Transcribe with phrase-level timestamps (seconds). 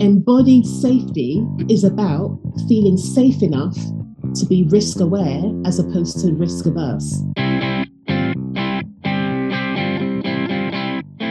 [0.00, 3.76] Embodied safety is about feeling safe enough
[4.34, 7.22] to be risk aware as opposed to risk averse.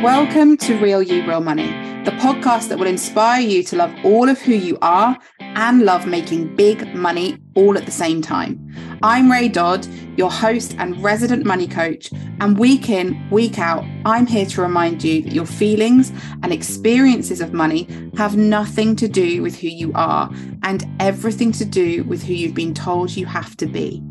[0.01, 1.67] Welcome to Real You, Real Money,
[2.05, 6.07] the podcast that will inspire you to love all of who you are and love
[6.07, 8.62] making big money all at the same time.
[9.05, 9.85] I'm Ray Dodd,
[10.15, 12.09] your host and resident money coach,
[12.39, 17.41] and week in, week out, I'm here to remind you that your feelings and experiences
[17.41, 20.31] of money have nothing to do with who you are
[20.63, 24.01] and everything to do with who you've been told you have to be.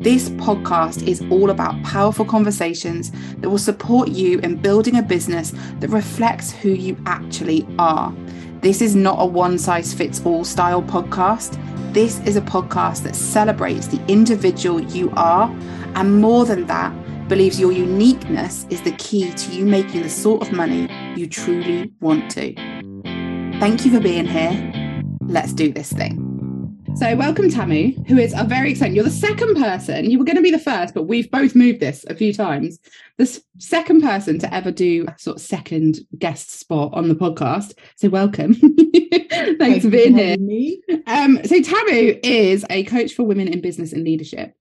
[0.00, 5.52] This podcast is all about powerful conversations that will support you in building a business
[5.78, 8.12] that reflects who you actually are.
[8.62, 11.58] This is not a one size fits all style podcast.
[11.92, 15.50] This is a podcast that celebrates the individual you are,
[15.96, 16.94] and more than that,
[17.26, 21.92] believes your uniqueness is the key to you making the sort of money you truly
[22.00, 22.54] want to.
[23.58, 25.04] Thank you for being here.
[25.26, 26.31] Let's do this thing.
[26.94, 28.94] So, welcome Tamu, who is a very exciting.
[28.94, 30.10] You're the second person.
[30.10, 32.78] You were going to be the first, but we've both moved this a few times.
[33.18, 37.74] The second person to ever do a sort of second guest spot on the podcast.
[37.96, 38.54] So, welcome.
[38.54, 40.36] Thanks Thank for being here.
[40.38, 40.80] Me.
[41.06, 44.54] Um, so, Tamu is a coach for women in business and leadership.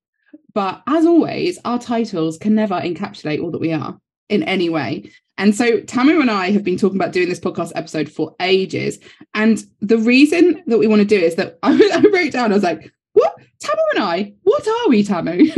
[0.53, 3.99] But as always, our titles can never encapsulate all that we are
[4.31, 5.11] in any way.
[5.37, 8.99] And so Tamu and I have been talking about doing this podcast episode for ages.
[9.33, 12.51] And the reason that we want to do it is that I, I wrote down,
[12.51, 13.35] I was like, what?
[13.59, 15.45] Tamu and I, what are we, Tamu?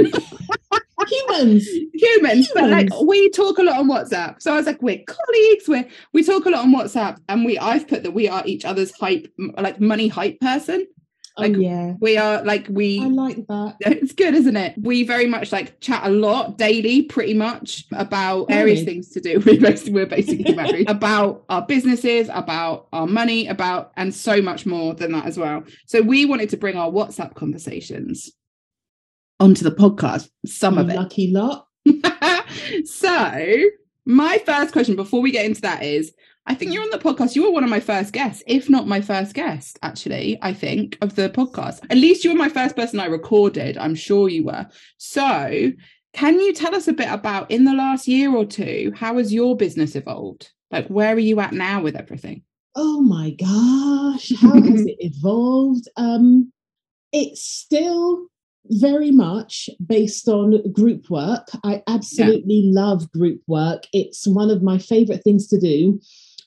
[1.06, 1.68] Humans.
[1.94, 2.52] Humans.
[2.54, 4.42] But like we talk a lot on WhatsApp.
[4.42, 5.68] So I was like, we're colleagues.
[5.68, 7.20] we're we talk a lot on WhatsApp.
[7.28, 9.28] And we I've put that we are each other's hype,
[9.58, 10.88] like money hype person.
[11.36, 11.94] Oh, like, oh, yeah.
[12.00, 13.78] We are like we I like that.
[13.81, 14.76] It's good, isn't it?
[14.78, 19.40] We very much like chat a lot daily, pretty much about various things to do.
[19.45, 24.66] We're basically, we're basically married about our businesses, about our money, about and so much
[24.67, 25.64] more than that as well.
[25.88, 28.31] So we wanted to bring our WhatsApp conversations
[29.40, 30.30] onto the podcast.
[30.45, 30.95] Some of it.
[30.95, 31.68] Lucky lot.
[32.85, 33.63] so
[34.06, 36.13] my first question before we get into that is
[36.46, 37.36] I think you're on the podcast.
[37.36, 40.98] You were one of my first guests, if not my first guest, actually, I think,
[41.02, 41.80] of the podcast.
[41.90, 43.78] At least you were my first person I recorded.
[43.78, 44.68] I'm sure you were.
[44.98, 45.72] So,
[46.14, 49.34] can you tell us a bit about in the last year or two, how has
[49.34, 50.52] your business evolved?
[50.70, 52.44] Like, where are you at now with everything?
[52.76, 55.88] Oh my gosh, how has it evolved?
[55.96, 56.52] Um,
[57.14, 58.28] it's still
[58.66, 61.48] very much based on group work.
[61.64, 62.82] I absolutely yeah.
[62.82, 63.84] love group work.
[63.94, 66.00] It's one of my favorite things to do.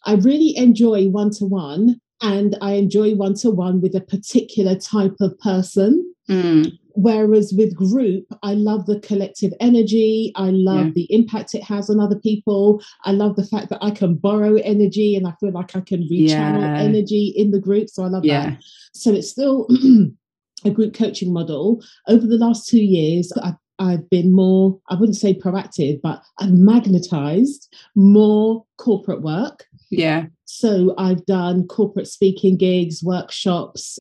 [0.07, 4.77] I really enjoy one to one and I enjoy one to one with a particular
[4.77, 6.15] type of person.
[6.31, 6.73] Mm.
[6.95, 10.33] Whereas with group, I love the collective energy.
[10.35, 10.93] I love yeah.
[10.95, 12.83] the impact it has on other people.
[13.05, 16.09] I love the fact that I can borrow energy and I feel like I can
[16.09, 16.79] rechannel yeah.
[16.79, 17.91] energy in the group.
[17.91, 18.51] So I love yeah.
[18.51, 18.63] that.
[18.95, 19.69] So it's still
[20.65, 21.83] a group coaching model.
[22.09, 26.53] Over the last two years, I've I've been more, I wouldn't say proactive, but I've
[26.53, 29.67] magnetized more corporate work.
[29.91, 30.27] Yeah.
[30.45, 33.99] So I've done corporate speaking gigs, workshops,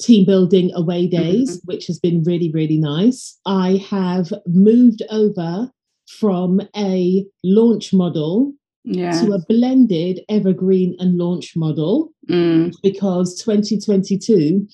[0.00, 1.66] team building away days, mm-hmm.
[1.66, 3.38] which has been really, really nice.
[3.46, 5.70] I have moved over
[6.08, 8.52] from a launch model
[8.84, 9.12] yeah.
[9.20, 12.74] to a blended evergreen and launch model mm.
[12.82, 14.66] because 2022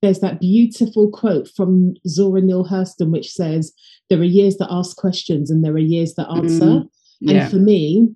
[0.00, 3.72] there's that beautiful quote from Zora Neale Hurston, which says,
[4.08, 6.64] There are years that ask questions and there are years that answer.
[6.64, 6.88] Mm,
[7.20, 7.42] yeah.
[7.42, 8.08] And for me,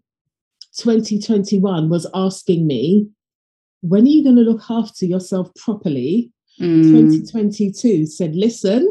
[0.76, 3.08] 2021 was asking me,
[3.82, 6.32] When are you going to look after yourself properly?
[6.60, 6.82] Mm.
[6.92, 8.86] 2022 said, Listen,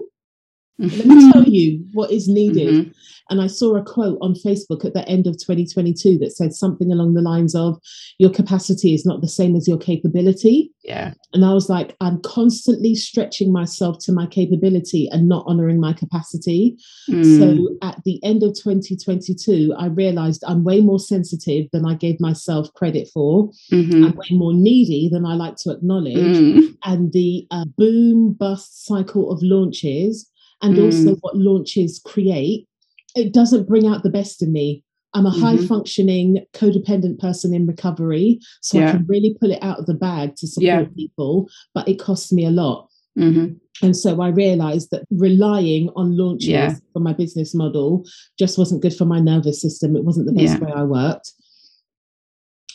[0.82, 2.74] let me tell you what is needed.
[2.74, 2.92] Mm-hmm.
[3.32, 6.92] And I saw a quote on Facebook at the end of 2022 that said something
[6.92, 7.80] along the lines of,
[8.20, 10.70] Your capacity is not the same as your capability.
[10.84, 11.14] Yeah.
[11.34, 15.94] And I was like, I'm constantly stretching myself to my capability and not honoring my
[15.94, 16.76] capacity.
[17.10, 17.40] Mm.
[17.40, 22.20] So at the end of 2022, I realized I'm way more sensitive than I gave
[22.20, 23.50] myself credit for.
[23.72, 24.06] Mm-hmm.
[24.06, 26.16] I'm way more needy than I like to acknowledge.
[26.16, 26.76] Mm.
[26.84, 30.28] And the uh, boom bust cycle of launches
[30.62, 30.86] and mm.
[30.86, 32.68] also what launches create,
[33.16, 34.84] it doesn't bring out the best in me.
[35.14, 35.42] I'm a mm-hmm.
[35.42, 38.90] high functioning codependent person in recovery, so yeah.
[38.90, 40.86] I can really pull it out of the bag to support yeah.
[40.96, 42.88] people, but it costs me a lot.
[43.20, 43.56] Mm-hmm.
[43.86, 46.76] And so I realized that relying on launches yeah.
[46.94, 48.06] for my business model
[48.38, 49.96] just wasn't good for my nervous system.
[49.96, 51.32] It wasn't the best way I worked.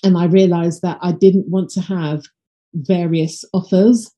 [0.02, 2.24] And I realized that I didn't want to have
[2.74, 4.10] various offers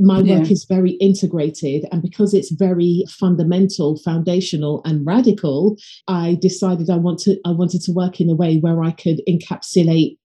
[0.00, 0.38] my yeah.
[0.38, 5.76] work is very integrated and because it's very fundamental foundational and radical
[6.08, 9.20] i decided i want to i wanted to work in a way where i could
[9.28, 10.16] encapsulate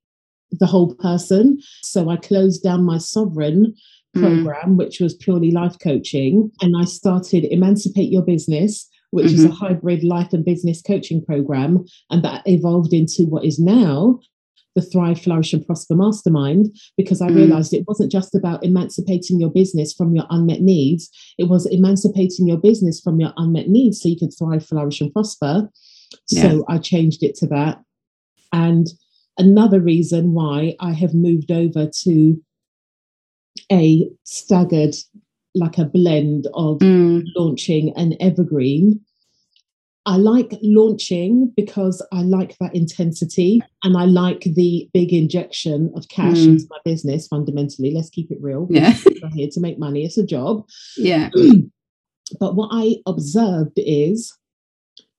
[0.52, 1.60] the whole person.
[1.84, 3.74] So I closed down my sovereign
[4.16, 4.22] mm.
[4.22, 9.36] program, which was purely life coaching, and I started Emancipate Your Business, which mm-hmm.
[9.36, 11.86] is a hybrid life and business coaching program.
[12.10, 14.20] And that evolved into what is now
[14.76, 17.36] the Thrive, Flourish, and Prosper Mastermind because I mm.
[17.36, 22.48] realized it wasn't just about emancipating your business from your unmet needs, it was emancipating
[22.48, 25.70] your business from your unmet needs so you could thrive, flourish, and prosper.
[26.30, 26.42] Yeah.
[26.42, 27.82] So I changed it to that.
[28.52, 28.88] And
[29.38, 32.42] another reason why I have moved over to
[33.72, 34.96] a staggered,
[35.56, 37.24] like a blend of mm.
[37.36, 39.02] launching and evergreen.
[40.10, 46.08] I like launching because I like that intensity and I like the big injection of
[46.10, 46.48] cash mm.
[46.48, 47.94] into my business fundamentally.
[47.94, 48.66] Let's keep it real.
[48.72, 48.96] Yeah.
[49.24, 50.04] I'm here to make money.
[50.04, 50.66] It's a job.
[50.98, 51.30] Yeah.
[52.40, 54.36] but what I observed is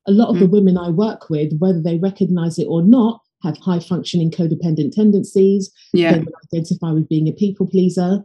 [0.09, 0.41] a lot of mm.
[0.41, 4.91] the women I work with, whether they recognize it or not, have high functioning codependent
[4.91, 5.71] tendencies.
[5.93, 6.15] Yeah.
[6.15, 8.25] They would identify with being a people pleaser.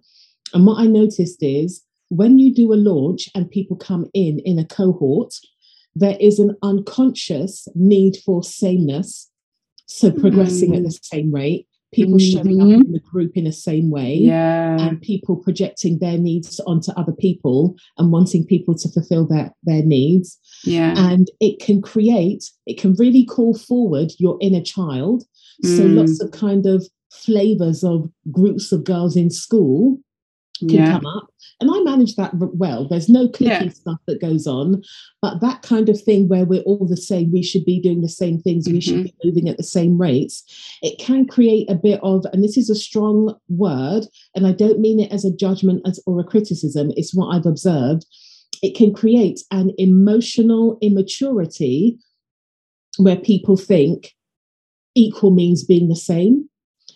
[0.56, 4.58] And what I noticed is when you do a launch and people come in in
[4.58, 5.36] a cohort,
[5.96, 9.32] there is an unconscious need for sameness.
[9.88, 10.78] So progressing mm.
[10.78, 12.38] at the same rate, people mm-hmm.
[12.38, 14.78] showing up in the group in the same way, yeah.
[14.80, 19.84] and people projecting their needs onto other people and wanting people to fulfill their, their
[19.84, 20.38] needs.
[20.64, 20.96] Yeah.
[20.98, 25.24] And it can create, it can really call forward your inner child.
[25.64, 25.78] Mm.
[25.78, 30.00] So lots of kind of flavors of groups of girls in school
[30.60, 30.92] can yeah.
[30.94, 31.28] come up.
[31.62, 32.86] And I manage that well.
[32.88, 33.70] There's no cliquey yeah.
[33.70, 34.84] stuff that goes on,
[35.22, 38.10] but that kind of thing where we're all the same, we should be doing the
[38.10, 38.76] same things, mm-hmm.
[38.76, 39.04] we should mm-hmm.
[39.04, 40.44] be moving at the same rates.
[40.82, 44.06] It can create a bit of, and this is a strong word,
[44.36, 47.46] and I don't mean it as a judgment as, or a criticism, it's what I've
[47.46, 48.06] observed.
[48.62, 51.98] It can create an emotional immaturity
[52.98, 54.14] where people think
[54.96, 56.50] equal means being the same.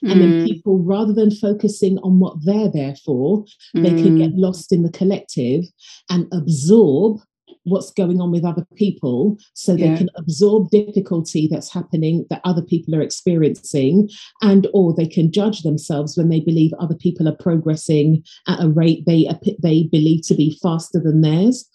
[0.03, 0.11] Mm.
[0.11, 0.45] And then mm.
[0.45, 3.83] people, rather than focusing on what they're there for, mm.
[3.83, 5.65] they can get lost in the collective
[6.09, 7.19] and absorb
[7.63, 9.91] what's going on with other people so yeah.
[9.91, 14.09] they can absorb difficulty that's happening that other people are experiencing
[14.41, 18.69] and or they can judge themselves when they believe other people are progressing at a
[18.69, 19.27] rate they
[19.61, 21.69] they believe to be faster than theirs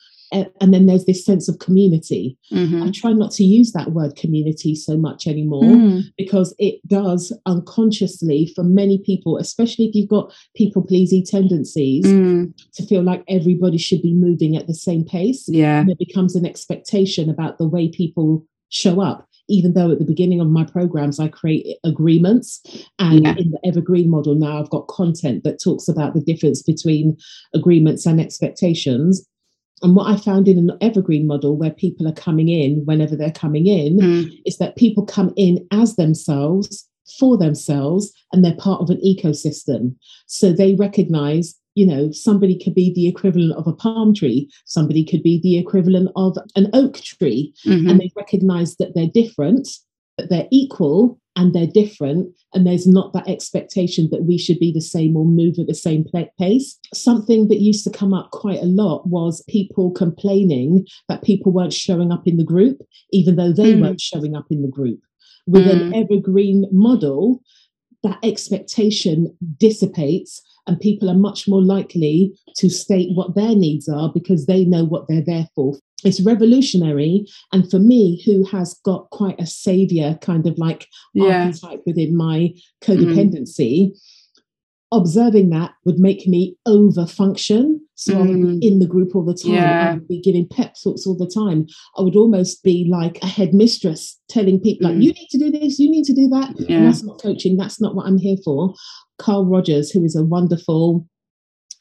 [0.60, 2.36] and then there's this sense of community.
[2.52, 2.82] Mm-hmm.
[2.82, 6.02] I try not to use that word community so much anymore mm.
[6.18, 12.52] because it does unconsciously for many people, especially if you've got people pleasing tendencies, mm.
[12.74, 15.44] to feel like everybody should be moving at the same pace.
[15.48, 15.80] Yeah.
[15.80, 20.04] And it becomes an expectation about the way people show up even though at the
[20.04, 22.60] beginning of my programs I create agreements.
[22.98, 23.34] And yeah.
[23.36, 27.16] in the evergreen model now, I've got content that talks about the difference between
[27.54, 29.26] agreements and expectations.
[29.84, 33.30] And what I found in an evergreen model where people are coming in whenever they're
[33.30, 34.42] coming in mm.
[34.46, 36.88] is that people come in as themselves
[37.18, 39.94] for themselves and they're part of an ecosystem.
[40.26, 45.04] So they recognize, you know, somebody could be the equivalent of a palm tree, somebody
[45.04, 47.86] could be the equivalent of an oak tree, mm-hmm.
[47.86, 49.68] and they recognize that they're different,
[50.16, 54.72] but they're equal and they're different and there's not that expectation that we should be
[54.72, 56.04] the same or move at the same
[56.38, 61.52] pace something that used to come up quite a lot was people complaining that people
[61.52, 62.78] weren't showing up in the group
[63.10, 63.82] even though they mm.
[63.82, 65.00] weren't showing up in the group
[65.46, 65.72] with mm.
[65.72, 67.40] an evergreen model
[68.02, 74.10] that expectation dissipates and people are much more likely to state what their needs are
[74.12, 79.08] because they know what they're there for it's revolutionary and for me who has got
[79.10, 81.46] quite a savior kind of like yeah.
[81.46, 82.50] archetype within my
[82.82, 83.92] codependency mm.
[84.92, 88.16] observing that would make me over function so mm.
[88.16, 88.72] i would be mm.
[88.72, 89.90] in the group all the time yeah.
[89.90, 93.26] i would be giving pep talks all the time i would almost be like a
[93.26, 95.02] headmistress telling people like mm.
[95.02, 96.82] you need to do this you need to do that yeah.
[96.82, 98.74] that's not coaching that's not what i'm here for
[99.18, 101.06] carl rogers who is a wonderful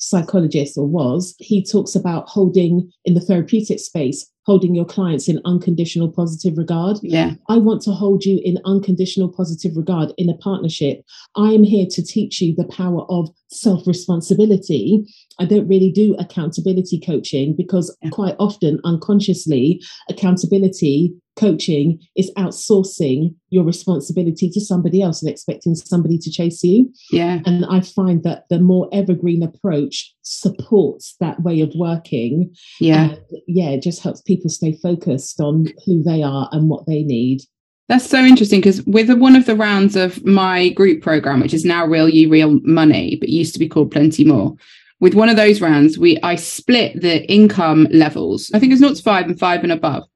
[0.03, 5.41] psychologist or was, he talks about holding in the therapeutic space, holding your clients in
[5.45, 6.97] unconditional positive regard.
[7.01, 7.31] Yeah.
[7.47, 11.03] I want to hold you in unconditional positive regard in a partnership.
[11.35, 15.05] I am here to teach you the power of self responsibility.
[15.39, 18.09] I don't really do accountability coaching because yeah.
[18.09, 26.17] quite often, unconsciously, accountability coaching is outsourcing your responsibility to somebody else and expecting somebody
[26.17, 26.91] to chase you.
[27.11, 27.39] Yeah.
[27.45, 32.55] And I find that the more evergreen approach supports that way of working.
[32.79, 33.11] Yeah.
[33.11, 37.03] And yeah, it just helps people stay focused on who they are and what they
[37.03, 37.41] need.
[37.89, 41.65] That's so interesting because with one of the rounds of my group program, which is
[41.65, 44.55] now Real You Real Money, but used to be called Plenty More,
[45.01, 48.49] with one of those rounds, we I split the income levels.
[48.53, 50.07] I think it's not five and five and above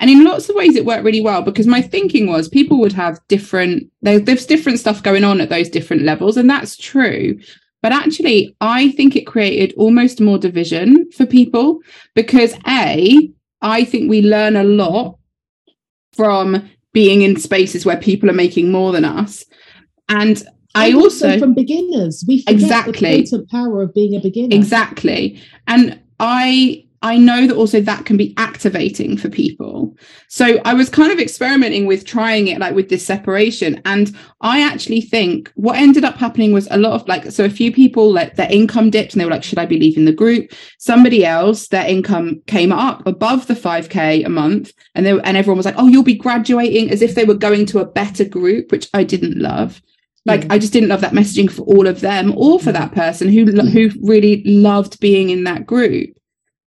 [0.00, 2.92] And in lots of ways, it worked really well because my thinking was people would
[2.92, 6.36] have different, there's different stuff going on at those different levels.
[6.36, 7.38] And that's true.
[7.80, 11.80] But actually, I think it created almost more division for people
[12.14, 13.30] because A,
[13.62, 15.18] I think we learn a lot
[16.14, 19.44] from being in spaces where people are making more than us.
[20.08, 20.42] And
[20.74, 24.54] I also, from beginners, we forget exactly the power of being a beginner.
[24.56, 29.94] Exactly, and I I know that also that can be activating for people.
[30.28, 33.82] So I was kind of experimenting with trying it like with this separation.
[33.84, 37.50] And I actually think what ended up happening was a lot of like, so a
[37.50, 40.14] few people like their income dipped and they were like, should I be leaving the
[40.14, 40.50] group?
[40.78, 44.72] Somebody else, their income came up above the 5K a month.
[44.94, 47.66] And they and everyone was like, oh, you'll be graduating as if they were going
[47.66, 49.82] to a better group, which I didn't love
[50.26, 53.28] like i just didn't love that messaging for all of them or for that person
[53.28, 56.16] who who really loved being in that group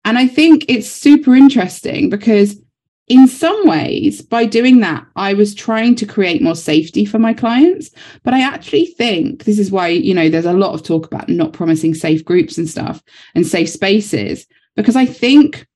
[0.06, 2.60] and I think it's super interesting because
[3.08, 7.34] in some ways, by doing that, I was trying to create more safety for my
[7.34, 7.92] clients.
[8.24, 11.30] But I actually think this is why, you know, there's a lot of talk about
[11.30, 13.04] not promising safe groups and stuff
[13.36, 15.68] and safe spaces, because I think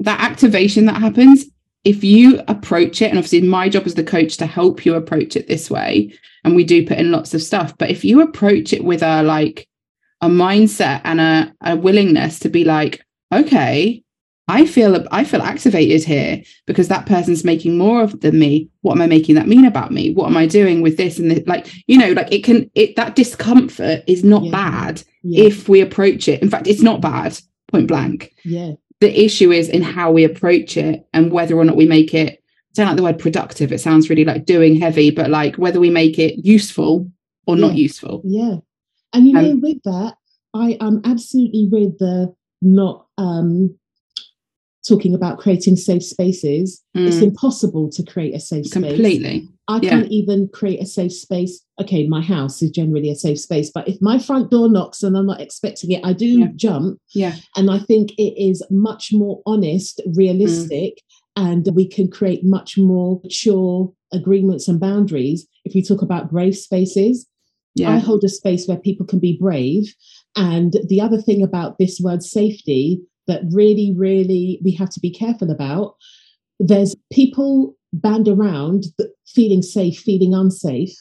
[0.00, 1.46] that activation that happens,
[1.84, 5.36] if you approach it, and obviously my job as the coach to help you approach
[5.36, 6.12] it this way,
[6.44, 9.22] and we do put in lots of stuff, but if you approach it with a
[9.22, 9.68] like
[10.20, 13.03] a mindset and a, a willingness to be like,
[13.34, 14.04] okay,
[14.46, 18.68] I feel I feel activated here because that person's making more of than me.
[18.82, 20.10] What am I making that mean about me?
[20.10, 21.46] What am I doing with this and this?
[21.46, 24.50] like you know like it can it that discomfort is not yeah.
[24.50, 25.44] bad yeah.
[25.44, 26.42] if we approach it.
[26.42, 27.38] In fact, it's not bad
[27.68, 28.34] point blank.
[28.44, 28.72] Yeah.
[29.00, 32.42] The issue is in how we approach it and whether or not we make it.
[32.76, 33.72] I don't like the word productive.
[33.72, 37.10] It sounds really like doing heavy, but like whether we make it useful
[37.46, 37.66] or yeah.
[37.66, 38.20] not useful.
[38.24, 38.56] Yeah.
[39.14, 40.16] And you know, um, with that,
[40.54, 43.76] I am absolutely with the not um,
[44.86, 47.06] talking about creating safe spaces, mm.
[47.06, 48.72] it's impossible to create a safe space.
[48.72, 49.48] Completely.
[49.66, 49.90] I yeah.
[49.90, 51.64] can't even create a safe space.
[51.80, 55.16] Okay, my house is generally a safe space, but if my front door knocks and
[55.16, 56.48] I'm not expecting it, I do yeah.
[56.54, 56.98] jump.
[57.14, 57.36] Yeah.
[57.56, 61.00] And I think it is much more honest, realistic,
[61.38, 61.52] mm.
[61.52, 66.56] and we can create much more mature agreements and boundaries if we talk about brave
[66.56, 67.26] spaces.
[67.74, 67.90] Yeah.
[67.90, 69.94] I hold a space where people can be brave
[70.36, 75.10] and the other thing about this word safety that really, really we have to be
[75.10, 75.96] careful about
[76.60, 78.84] there's people band around
[79.26, 80.94] feeling safe, feeling unsafe.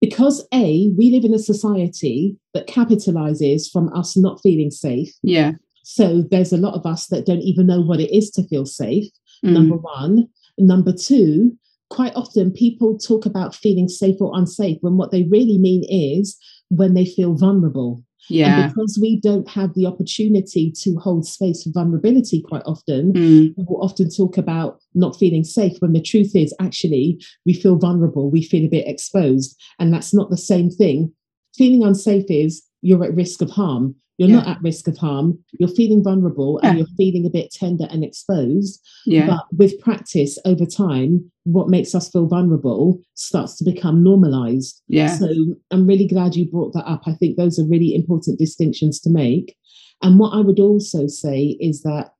[0.00, 5.12] Because A, we live in a society that capitalizes from us not feeling safe.
[5.22, 5.52] Yeah.
[5.84, 8.66] So there's a lot of us that don't even know what it is to feel
[8.66, 9.06] safe,
[9.44, 9.52] mm.
[9.52, 10.28] number one.
[10.58, 11.56] Number two,
[11.90, 16.36] quite often people talk about feeling safe or unsafe when what they really mean is
[16.68, 18.02] when they feel vulnerable.
[18.28, 18.64] Yeah.
[18.64, 23.54] And because we don't have the opportunity to hold space for vulnerability quite often, mm.
[23.56, 28.30] we'll often talk about not feeling safe when the truth is actually we feel vulnerable,
[28.30, 29.60] we feel a bit exposed.
[29.78, 31.12] And that's not the same thing.
[31.56, 33.94] Feeling unsafe is you're at risk of harm.
[34.22, 34.36] You're yeah.
[34.36, 35.36] not at risk of harm.
[35.58, 38.80] You're feeling vulnerable and you're feeling a bit tender and exposed.
[39.04, 39.26] Yeah.
[39.26, 44.80] But with practice over time, what makes us feel vulnerable starts to become normalized.
[44.86, 45.08] Yeah.
[45.08, 45.28] So
[45.72, 47.02] I'm really glad you brought that up.
[47.06, 49.56] I think those are really important distinctions to make.
[50.02, 52.12] And what I would also say is that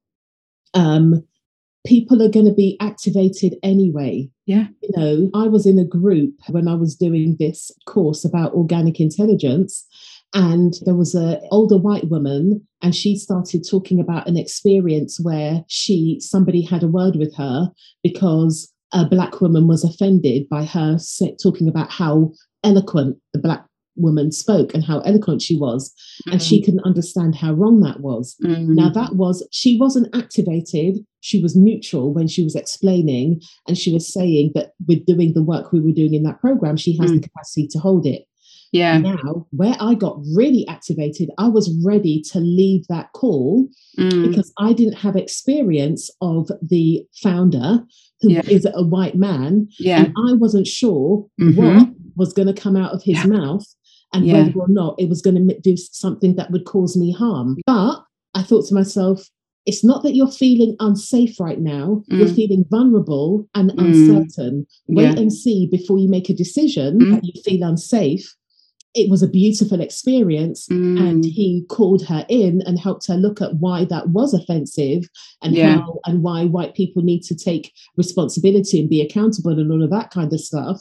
[0.75, 1.25] um,
[1.87, 4.29] people are going to be activated anyway.
[4.47, 4.67] Yeah.
[4.83, 8.99] You know, I was in a group when I was doing this course about organic
[8.99, 9.87] intelligence
[10.35, 15.65] and there was an older white woman and she started talking about an experience where
[15.69, 17.71] she somebody had a word with her
[18.03, 20.99] because a black woman was offended by her
[21.43, 22.33] talking about how
[22.65, 23.65] eloquent the black
[23.97, 25.93] woman spoke and how eloquent she was
[26.27, 26.33] mm.
[26.33, 26.65] and she mm.
[26.65, 28.69] couldn't understand how wrong that was mm.
[28.69, 33.93] now that was she wasn't activated she was neutral when she was explaining and she
[33.93, 37.11] was saying that with doing the work we were doing in that program she has
[37.11, 37.21] mm.
[37.21, 38.25] the capacity to hold it
[38.73, 38.99] yeah.
[38.99, 44.29] Now, where I got really activated, I was ready to leave that call mm.
[44.29, 47.81] because I didn't have experience of the founder
[48.23, 48.43] who yeah.
[48.49, 49.69] is a white man.
[49.79, 50.05] Yeah.
[50.05, 51.57] And I wasn't sure mm-hmm.
[51.57, 53.27] what was going to come out of his yeah.
[53.27, 53.67] mouth
[54.15, 54.45] and yeah.
[54.45, 57.59] whether or not it was going to do something that would cause me harm.
[57.67, 58.03] But
[58.35, 59.29] I thought to myself,
[59.67, 62.03] it's not that you're feeling unsafe right now.
[62.11, 62.19] Mm.
[62.19, 63.85] You're feeling vulnerable and mm.
[63.85, 64.67] uncertain.
[64.89, 65.21] Wait yeah.
[65.21, 67.11] and see before you make a decision mm.
[67.13, 68.35] that you feel unsafe
[68.95, 71.01] it was a beautiful experience mm.
[71.01, 75.05] and he called her in and helped her look at why that was offensive
[75.43, 75.77] and yeah.
[75.77, 79.91] how and why white people need to take responsibility and be accountable and all of
[79.91, 80.81] that kind of stuff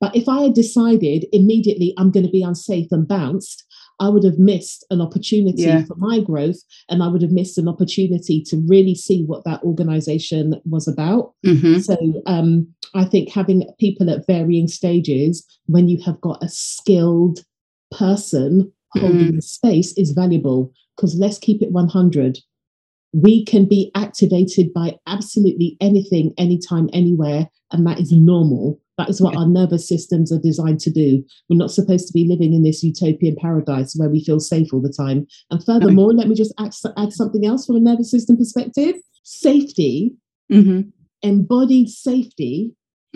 [0.00, 3.64] but if i had decided immediately i'm going to be unsafe and bounced
[4.00, 5.84] I would have missed an opportunity Yeah.
[5.84, 6.56] for my growth
[6.88, 11.34] and I would have missed an opportunity to really see what that organization was about.
[11.44, 16.48] hmm So um, I think having people at varying stages when you have got a
[16.48, 17.44] skilled
[17.92, 22.38] person holding the space is valuable because let's keep it 100.
[23.14, 28.80] We can be activated by absolutely anything, anytime, anywhere, and that is normal.
[28.98, 29.40] That is what Yeah.
[29.40, 31.24] our nervous systems are designed to do.
[31.48, 34.80] We're not supposed to be living in this utopian paradise where we feel safe all
[34.80, 35.26] the time.
[35.50, 38.96] And furthermore, let me just add, add something else from a nervous system perspective.
[39.22, 40.14] Safety
[40.50, 40.80] hmm
[41.22, 42.72] embodied safety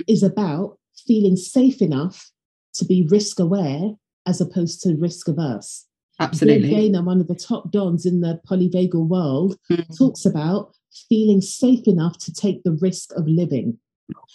[0.06, 2.30] is about feeling safe enough
[2.72, 3.90] to be risk aware
[4.26, 5.86] as opposed to risk averse.
[6.18, 6.68] Absolutely.
[6.68, 9.96] Dave Gaynor, one of the top dons in the polyvagal world, Mhm.
[9.96, 10.72] talks about
[11.08, 13.78] feeling safe enough to take the risk of living.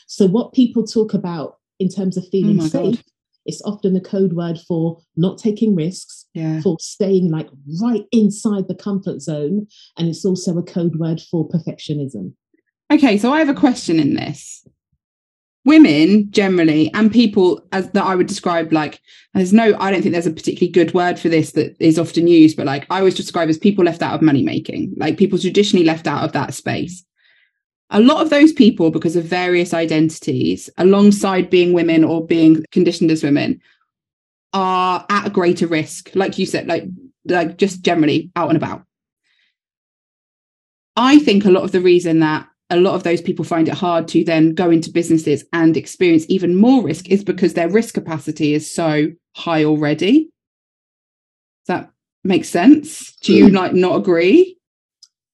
[0.07, 2.95] So, what people talk about in terms of feeling Oh my God.
[2.95, 3.03] safe,
[3.48, 6.62] it's often a code word for not taking risks, Yeah.
[6.62, 7.50] for staying like
[7.81, 9.65] right inside the comfort zone,
[9.98, 12.33] and it's also a code word for perfectionism.
[12.93, 14.67] Okay, so I have a question in this.
[15.63, 19.00] Women generally, and people as that I would describe like
[19.36, 22.27] there's no, I don't think there's a particularly good word for this that is often
[22.27, 25.38] used, but like I always describe as people left out of money making, like people
[25.38, 27.06] traditionally left out of that space.
[27.91, 33.12] A lot of those people, because of various identities, alongside being women or being conditioned
[33.12, 33.62] as women,
[34.53, 36.86] are at a greater risk, like you said, like
[37.25, 38.84] like just generally out and about.
[40.96, 43.74] I think a lot of the reason that a lot of those people find it
[43.74, 47.94] hard to then go into businesses and experience even more risk is because their risk
[47.94, 50.32] capacity is so high already.
[51.66, 51.92] Does that
[52.24, 53.16] make sense?
[53.18, 53.56] Do you hmm.
[53.56, 54.58] like not agree?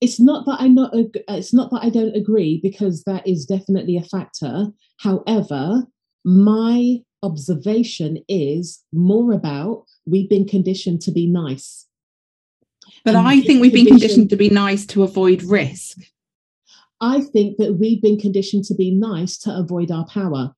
[0.01, 3.45] it's not that I not ag- it's not that I don't agree because that is
[3.45, 4.67] definitely a factor.
[4.99, 5.83] However,
[6.23, 11.85] my observation is more about we've been conditioned to be nice.
[13.03, 15.97] But And I think we've been conditioned to be nice to avoid risk.
[16.99, 20.53] I think that we've been conditioned to be nice to avoid our power.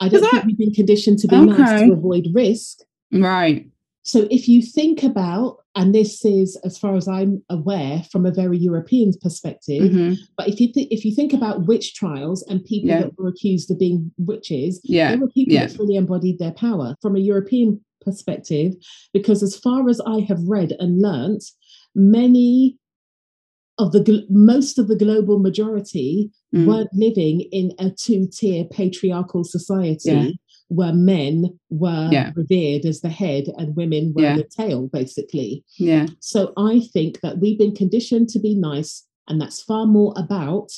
[0.00, 2.80] I don't Is think that- we've been conditioned to be nice to avoid risk.
[3.12, 3.70] Right.
[4.02, 8.30] So if you think about, and this is as far as I'm aware from a
[8.30, 10.16] very European perspective, Mhm.
[10.38, 13.02] But if you think if you think about witch trials and people Yeah.
[13.02, 15.10] that were accused of being witches, Yeah.
[15.14, 15.66] they were people yeah.
[15.66, 18.74] that fully embodied their power from a European perspective.
[19.12, 21.44] Because as far as I have read and learnt,
[21.94, 22.78] many
[23.80, 26.66] of the most of the global majority Mm.
[26.66, 30.30] weren't living in a two-tier patriarchal society Yeah.
[30.68, 31.34] where men
[31.70, 32.32] were Yeah.
[32.34, 34.36] revered as the head and women were Yeah.
[34.36, 35.64] the tail, basically.
[35.78, 36.06] Yeah.
[36.18, 40.68] So I think that we've been conditioned to be nice, and that's far more about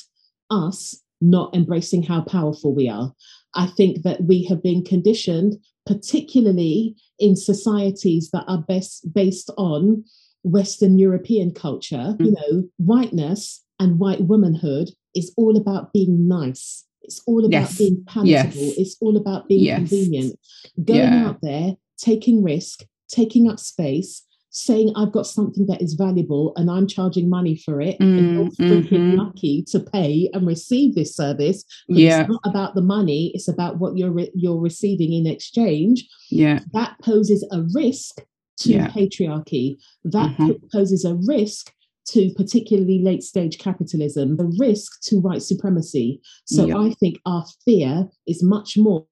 [0.51, 3.13] us not embracing how powerful we are.
[3.55, 10.03] I think that we have been conditioned, particularly in societies that are best based on
[10.43, 12.15] Western European culture.
[12.19, 16.85] You know, whiteness and white womanhood is all about being nice.
[17.01, 17.77] It's all about Yes.
[17.77, 18.61] being palatable.
[18.61, 18.77] Yes.
[18.77, 19.77] It's all about being Yes.
[19.89, 20.39] convenient.
[20.83, 21.27] Going Yeah.
[21.27, 26.69] out there, taking risk, taking up space, saying I've got something that is valuable and
[26.69, 29.17] I'm charging money for it, and you're Mm, freaking mhm.
[29.17, 31.65] lucky to pay and receive this service.
[31.89, 32.21] Yeah.
[32.21, 36.07] It's not about the money; it's about what you're re- you're receiving in exchange.
[36.29, 36.59] Yeah.
[36.73, 38.23] That poses a risk
[38.57, 38.89] to Yeah.
[38.89, 39.77] patriarchy.
[40.03, 40.71] That Mhm.
[40.71, 41.71] poses a risk
[42.09, 46.21] to particularly late stage capitalism, a risk to white supremacy.
[46.45, 46.77] So Yeah.
[46.77, 49.07] I think our fear is much more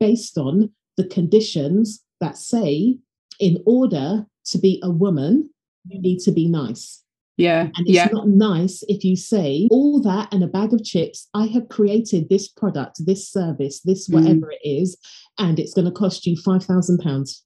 [0.00, 2.98] based on the conditions that say,
[3.38, 5.50] in order to be a woman,
[5.88, 7.02] you need to be nice.
[7.36, 7.70] Yeah.
[7.76, 8.08] And it's Yeah.
[8.12, 11.28] not nice if you say all that and a bag of chips.
[11.34, 14.14] I have created this product, this service, this Mm.
[14.14, 14.96] whatever it is,
[15.38, 17.44] and it's going to cost you five thousand pounds.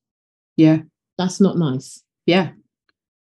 [0.57, 0.83] Yeah.
[1.21, 2.03] That's not nice.
[2.25, 2.53] Yeah.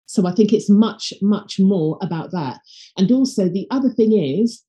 [0.06, 2.60] So I think it's much, much more about that.
[2.98, 4.64] And also, the other thing is,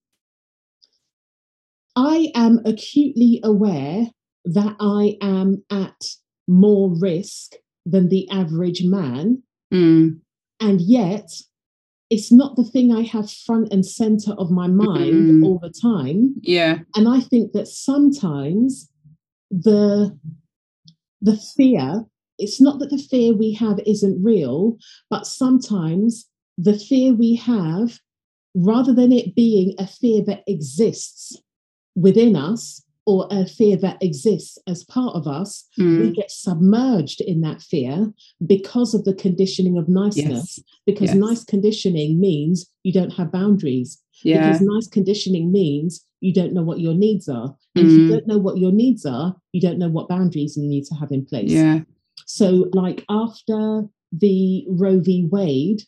[1.96, 4.06] I am acutely aware
[4.44, 6.00] that I am at
[6.48, 7.52] more risk
[7.84, 9.42] than the average man.
[9.72, 10.20] Mm.
[10.60, 11.28] And yet,
[12.10, 15.44] it's not the thing I have front and center of my mind Mm.
[15.44, 16.34] all the time.
[16.42, 16.80] Yeah.
[16.96, 18.90] And I think that sometimes
[19.50, 20.18] the
[21.22, 22.06] the fear,
[22.40, 24.76] it's not that the fear we have isn't real,
[25.08, 26.26] but sometimes
[26.58, 27.98] the fear we have,
[28.54, 31.36] rather than it being a fear that exists
[31.94, 36.14] within us or a fear that exists as part of us, we Mm.
[36.14, 38.12] get submerged in that fear
[38.46, 40.58] because of the conditioning of niceness.
[40.58, 40.60] Yes.
[40.86, 41.16] Because yes.
[41.16, 43.98] nice conditioning means you don't have boundaries.
[44.22, 44.46] Yeah.
[44.50, 47.56] Because nice conditioning means you don't know what your needs are.
[47.74, 48.10] And if you Mm.
[48.10, 51.10] don't know what your needs are, you don't know what boundaries you need to have
[51.10, 51.50] in place.
[51.50, 51.80] Yeah.
[52.32, 55.26] So, like after the Roe v.
[55.30, 55.82] Wade,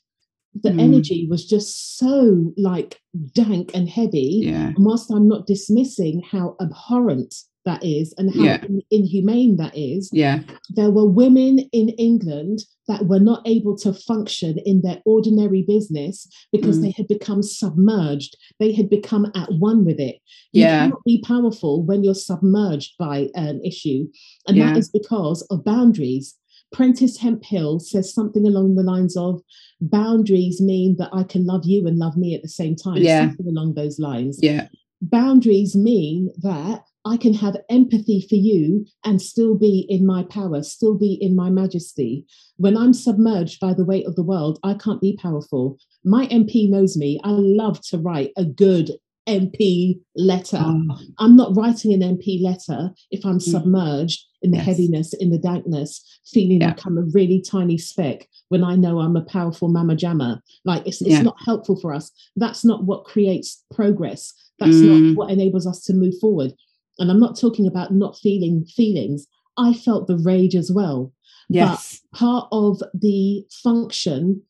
[0.60, 0.80] the mm.
[0.80, 3.00] energy was just so like
[3.32, 4.40] dank and heavy.
[4.42, 4.68] Yeah.
[4.68, 7.32] And whilst I'm not dismissing how abhorrent
[7.64, 8.64] that is and how yeah.
[8.90, 14.58] inhumane that is, yeah, there were women in England that were not able to function
[14.64, 16.82] in their ordinary business because mm.
[16.82, 18.36] they had become submerged.
[18.58, 20.16] They had become at one with it.
[20.52, 20.84] You yeah.
[20.84, 24.08] cannot be powerful when you're submerged by an issue.
[24.46, 24.66] And yeah.
[24.66, 26.36] that is because of boundaries.
[26.74, 29.42] Prentis Hemphill says something along the lines of
[29.80, 32.96] boundaries mean that I can love you and love me at the same time.
[32.96, 33.28] Yeah.
[33.28, 34.38] Something along those lines.
[34.42, 34.68] Yeah.
[35.02, 40.62] Boundaries mean that I can have empathy for you and still be in my power,
[40.62, 42.24] still be in my majesty.
[42.56, 45.78] When I'm submerged by the weight of the world, I can't be powerful.
[46.04, 47.20] My MP knows me.
[47.24, 48.92] I love to write a good
[49.28, 50.60] MP letter.
[50.60, 50.98] Oh.
[51.18, 53.42] I'm not writing an MP letter if I'm mm.
[53.42, 54.66] submerged in the yes.
[54.66, 56.68] heaviness, in the dankness, feeling yeah.
[56.68, 60.40] like I'm a really tiny speck when I know I'm a powerful mama jammer.
[60.64, 61.22] Like it's, it's yeah.
[61.22, 62.10] not helpful for us.
[62.36, 64.32] That's not what creates progress.
[64.58, 65.10] That's mm.
[65.10, 66.52] not what enables us to move forward.
[66.98, 69.26] And I'm not talking about not feeling feelings.
[69.56, 71.12] I felt the rage as well.
[71.48, 72.00] Yes.
[72.12, 74.42] But part of the function,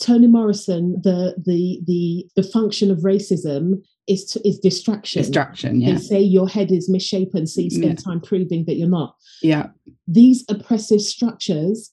[0.00, 5.22] Toni Morrison, the the the the function of racism is to, is distraction.
[5.22, 5.92] Distraction, yeah.
[5.92, 8.04] They say your head is misshapen, so you mm, spend yeah.
[8.04, 9.14] time proving that you're not.
[9.42, 9.68] Yeah.
[10.06, 11.92] These oppressive structures,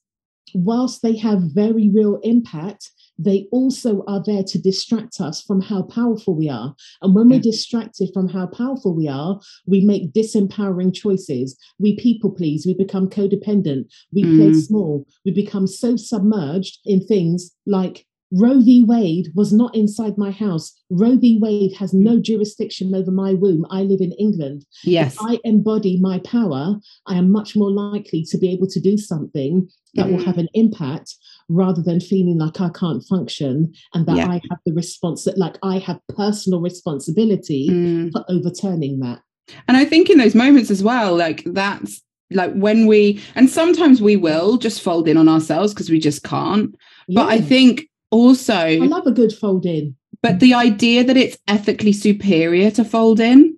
[0.54, 5.84] whilst they have very real impact, they also are there to distract us from how
[5.84, 6.76] powerful we are.
[7.02, 11.58] And when we're distracted from how powerful we are, we make disempowering choices.
[11.80, 14.38] We people please, we become codependent, we mm.
[14.38, 18.84] play small, we become so submerged in things like Roe v.
[18.84, 20.74] Wade was not inside my house.
[20.90, 21.40] Roe v.
[21.42, 23.66] Wade has no jurisdiction over my womb.
[23.70, 24.66] I live in England.
[24.84, 25.14] Yes.
[25.14, 26.76] If I embody my power,
[27.06, 30.12] I am much more likely to be able to do something that mm.
[30.12, 31.16] will have an impact
[31.50, 34.28] rather than feeling like I can't function and that yeah.
[34.28, 38.12] I have the response that like I have personal responsibility mm.
[38.12, 39.22] for overturning that.
[39.68, 44.02] And I think in those moments as well, like that's like when we and sometimes
[44.02, 46.76] we will just fold in on ourselves because we just can't.
[47.08, 47.24] Yeah.
[47.24, 49.96] But I think also I love a good fold in.
[50.22, 53.58] But the idea that it's ethically superior to fold in,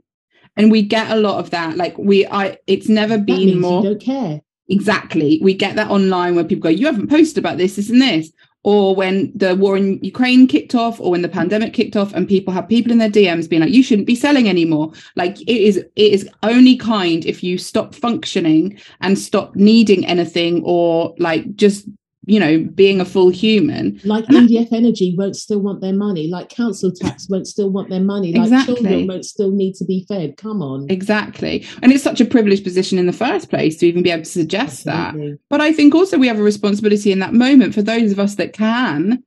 [0.57, 1.77] and we get a lot of that.
[1.77, 3.81] Like we, I, it's never been more.
[3.81, 4.41] don't care.
[4.69, 5.39] Exactly.
[5.41, 8.31] We get that online where people go, "You haven't posted about this, this, and this."
[8.63, 12.27] Or when the war in Ukraine kicked off, or when the pandemic kicked off, and
[12.27, 15.49] people have people in their DMs being like, "You shouldn't be selling anymore." Like it
[15.49, 21.55] is, it is only kind if you stop functioning and stop needing anything, or like
[21.55, 21.87] just
[22.29, 23.99] you know, being a full human.
[24.05, 28.03] Like EDF Energy won't still want their money, like council tax won't still want their
[28.03, 28.75] money, like exactly.
[28.75, 30.37] children won't still need to be fed.
[30.37, 30.85] Come on.
[30.91, 31.65] Exactly.
[31.81, 34.29] And it's such a privileged position in the first place to even be able to
[34.29, 35.31] suggest Absolutely.
[35.31, 35.39] that.
[35.49, 38.35] But I think also we have a responsibility in that moment for those of us
[38.35, 39.23] that can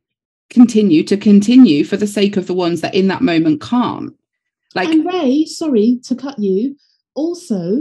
[0.49, 4.15] continue to continue for the sake of the ones that in that moment can't.
[4.77, 6.77] Like And Ray, sorry to cut you.
[7.15, 7.81] Also,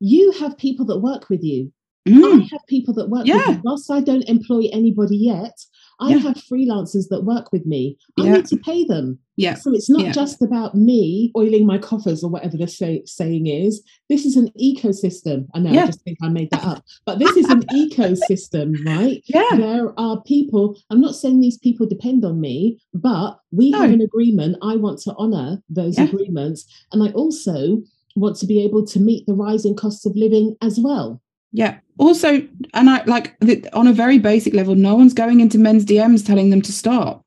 [0.00, 1.72] you have people that work with you
[2.08, 2.42] Mm.
[2.42, 3.36] I have people that work yeah.
[3.36, 3.60] with me.
[3.64, 5.58] Whilst I don't employ anybody yet,
[6.00, 6.18] I yeah.
[6.18, 7.98] have freelancers that work with me.
[8.18, 8.32] I yeah.
[8.36, 9.18] need to pay them.
[9.36, 9.54] Yeah.
[9.54, 10.12] So it's not yeah.
[10.12, 13.82] just about me oiling my coffers or whatever the say, saying is.
[14.08, 15.46] This is an ecosystem.
[15.54, 16.82] I know, I just think I made that up.
[17.04, 19.22] But this is an ecosystem, right?
[19.26, 19.56] Yeah.
[19.56, 23.80] There are people, I'm not saying these people depend on me, but we no.
[23.80, 24.56] have an agreement.
[24.62, 26.64] I want to honor those agreements.
[26.92, 27.82] And I also
[28.16, 31.20] want to be able to meet the rising costs of living as well.
[31.52, 31.78] Yeah.
[31.98, 33.36] Also, and I like
[33.72, 37.24] on a very basic level, no one's going into men's DMs telling them to stop.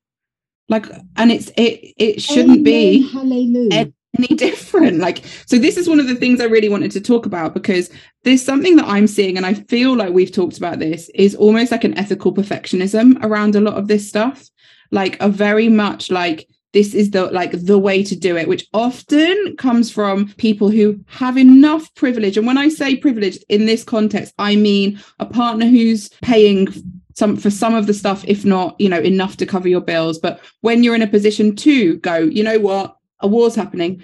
[0.70, 0.86] Like,
[1.18, 3.92] and it's it it shouldn't be Hallelujah.
[4.18, 5.00] any different.
[5.00, 7.90] Like, so this is one of the things I really wanted to talk about because
[8.24, 11.72] there's something that I'm seeing, and I feel like we've talked about this, is almost
[11.72, 14.50] like an ethical perfectionism around a lot of this stuff.
[14.92, 18.68] Like a very much like this is the like the way to do it which
[18.74, 22.36] often comes from people who have enough privilege.
[22.36, 26.68] And when i say privilege in this context i mean a partner who's paying
[27.16, 30.20] some for some of the stuff if not you know enough to cover your bills.
[30.20, 32.98] But when you're in a position to go you know what?
[33.20, 34.04] A war's happening.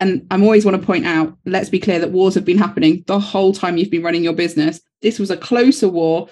[0.00, 3.04] And i'm always want to point out let's be clear that wars have been happening
[3.06, 4.80] the whole time you've been running your business.
[5.02, 6.28] This was a closer war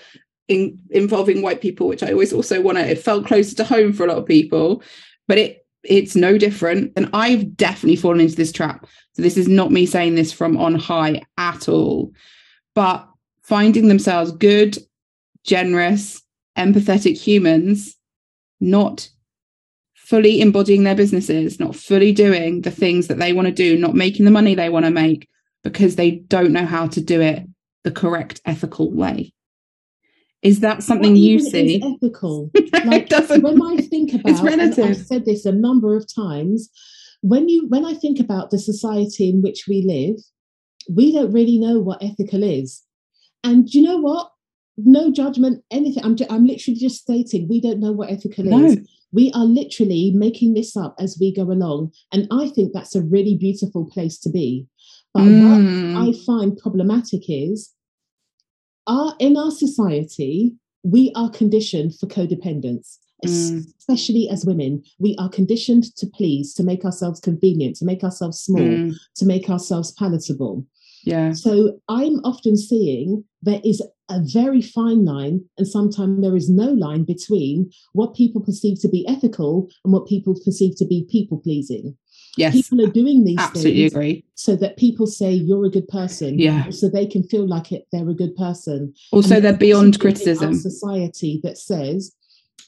[0.49, 3.93] in, involving white people which i always also want to it felt closer to home
[3.93, 4.83] for a lot of people.
[5.29, 6.93] But it it's no different.
[6.97, 8.87] And I've definitely fallen into this trap.
[9.13, 12.13] So this is not me saying this from on high at all,
[12.75, 13.09] but
[13.43, 14.79] finding themselves good,
[15.45, 16.23] generous,
[16.57, 17.97] empathetic humans,
[18.61, 19.09] not
[19.95, 23.95] fully embodying their businesses, not fully doing the things that they want to do, not
[23.95, 25.29] making the money they want to make
[25.65, 27.45] because they don't know how to do it
[27.83, 29.33] the correct ethical way.
[30.47, 31.83] Is that something What you see?
[31.83, 32.51] ethical.
[32.55, 33.43] it Like, doesn't.
[33.43, 34.85] when I think about, and relative.
[34.85, 36.71] I've said this a number of times,
[37.23, 40.17] when you when I think about the society in which we live,
[40.99, 42.83] we don't really know what ethical is.
[43.43, 44.31] And you know what?
[44.79, 46.05] No judgment, anything.
[46.05, 48.65] I'm ju- I'm literally just stating we don't know what ethical No.
[48.67, 48.79] is.
[49.13, 53.03] We are literally making this up as we go along, and I think that's a
[53.03, 54.67] really beautiful place to be.
[55.15, 55.97] But what Mm.
[56.05, 57.73] I find problematic is
[58.87, 63.67] our in our society, we are conditioned for codependence, Mm.
[63.79, 64.83] especially as women.
[64.99, 68.95] We are conditioned to please, to make ourselves convenient, to make ourselves small, Mm.
[69.17, 70.65] to make ourselves palatable.
[71.05, 71.33] Yeah.
[71.33, 76.73] So I'm often seeing there is a very fine line, and sometimes there is no
[76.73, 81.39] line between what people perceive to be ethical and what people perceive to be people
[81.39, 81.97] pleasing.
[82.37, 82.53] Yes.
[82.55, 84.25] People are doing these Absolutely things agree.
[84.35, 86.69] so that people say you're a good person, Yeah.
[86.71, 88.93] so they can feel like it, they're a good person.
[89.11, 90.55] Also, they're beyond criticism.
[90.55, 92.13] Society that says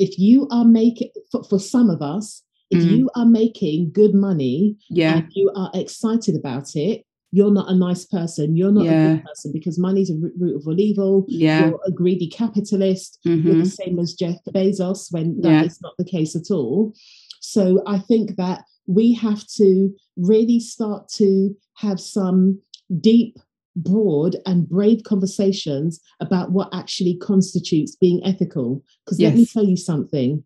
[0.00, 2.96] if you are making for, for some of us, if Mm.
[2.96, 5.18] you are making good money Yeah.
[5.18, 7.02] and you are excited about it,
[7.32, 8.56] you're not a nice person.
[8.56, 11.24] You're not a good person because money's a root of all evil.
[11.28, 11.68] Yeah.
[11.68, 13.18] You're a greedy capitalist.
[13.24, 15.64] You're hmm the same as Jeff Bezos when that Yeah.
[15.64, 16.94] is not the case at all.
[17.40, 22.60] So I think that we have to really start to have some
[23.00, 23.36] deep,
[23.76, 28.82] broad, and brave conversations about what actually constitutes being ethical.
[29.04, 30.42] Because let me tell you something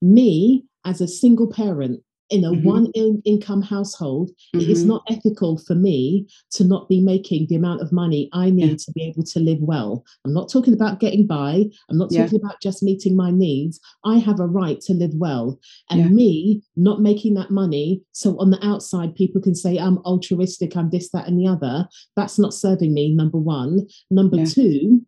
[0.00, 2.64] me, as a single parent, in a Mhm.
[2.64, 4.88] one in- income household, it is Mhm.
[4.88, 8.76] not ethical for me to not be making the amount of money I need Yeah.
[8.84, 10.02] to be able to live well.
[10.24, 11.68] I'm not talking about getting by.
[11.88, 12.24] I'm not Yeah.
[12.24, 13.78] talking about just meeting my needs.
[14.04, 15.58] I have a right to live well.
[15.90, 16.08] And Yeah.
[16.08, 20.90] me not making that money, so on the outside, people can say I'm altruistic, I'm
[20.90, 21.86] this, that, and the other.
[22.16, 23.86] That's not serving me, number one.
[24.10, 24.44] Number Yeah.
[24.46, 25.02] two,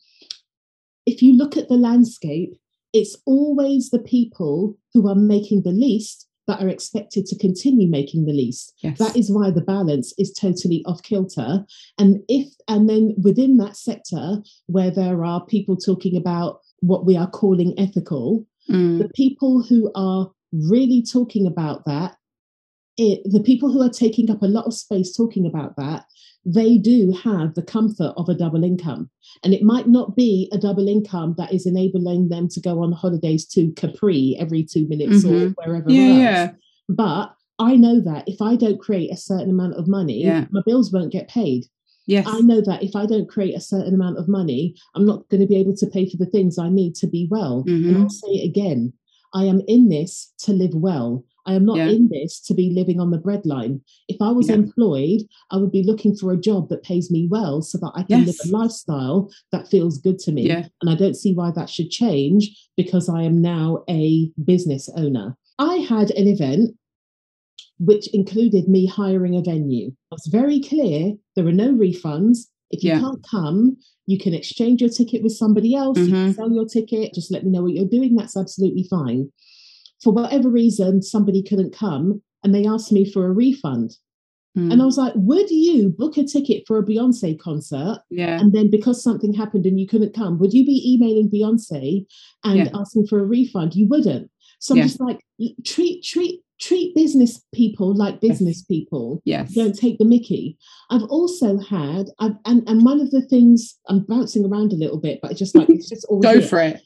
[1.07, 2.55] if you look at the landscape,
[2.93, 8.27] it's always the people who are making the least that are expected to continue making
[8.27, 8.75] the least.
[8.83, 8.99] Yes.
[8.99, 11.65] That is why the balance is totally off kilter.
[11.99, 17.17] And if and then within that sector where there are people talking about what we
[17.17, 18.99] are calling ethical, Mm.
[18.99, 22.17] the people who are really talking about that,
[22.97, 26.05] it, the people who are taking up a lot of space talking about that,
[26.47, 29.09] they do have the comfort of a double income.
[29.43, 32.93] And it might not be a double income that is enabling them to go on
[32.93, 35.55] holidays to Capri every two minutes or Mhm.
[35.57, 36.19] wherever Yeah, else.
[36.19, 36.53] yeah.
[36.89, 40.47] But I know that if I don't create a certain amount of money, Yeah.
[40.51, 41.67] my bills won't get paid.
[42.07, 42.27] Yes.
[42.29, 45.41] I know that if I don't create a certain amount of money, I'm not going
[45.41, 47.65] to be able to pay for the things I need to be well.
[47.67, 48.03] And Mhm.
[48.03, 48.93] I'll say it again
[49.33, 51.25] I am in this to live well.
[51.47, 51.91] I am not Yeah.
[51.91, 53.81] in this to be living on the breadline.
[54.09, 54.55] If I was Yeah.
[54.57, 58.03] employed, I would be looking for a job that pays me well so that I
[58.03, 60.47] can live a lifestyle that feels good to me.
[60.47, 60.67] Yeah.
[60.81, 65.37] And I don't see why that should change because I am now a business owner.
[65.59, 66.77] I had an event
[67.81, 69.91] which included me hiring a venue.
[70.11, 72.47] I was very clear there are no refunds.
[72.71, 73.01] If you Yeah.
[73.01, 73.77] can't come,
[74.07, 76.35] you can exchange your ticket with somebody else, you can Mhm.
[76.35, 78.15] sell your ticket, just let me know what you're doing.
[78.17, 79.31] That's absolutely fine.
[80.05, 83.97] For whatever reason, somebody couldn't come and they asked me for a refund.
[84.57, 84.71] Mm.
[84.73, 87.99] And I was like, would you book a ticket for a Beyonce concert?
[88.11, 88.39] yeah.
[88.39, 92.05] And then because something happened and you couldn't come, would you be emailing Beyonce
[92.45, 92.69] and Yeah.
[92.75, 93.75] asking for a refund?
[93.75, 94.31] You wouldn't.
[94.61, 94.85] So I'm Yeah.
[94.85, 95.21] just like,
[95.65, 98.21] treat, treat, treat business people like Yes.
[98.39, 99.53] business people Yes.
[99.55, 100.57] don't take the mickey
[100.89, 105.01] i've also had I've, and and one of the things i'm bouncing around a little
[105.01, 106.43] bit but it's just like it's just all Go here.
[106.49, 106.81] for it.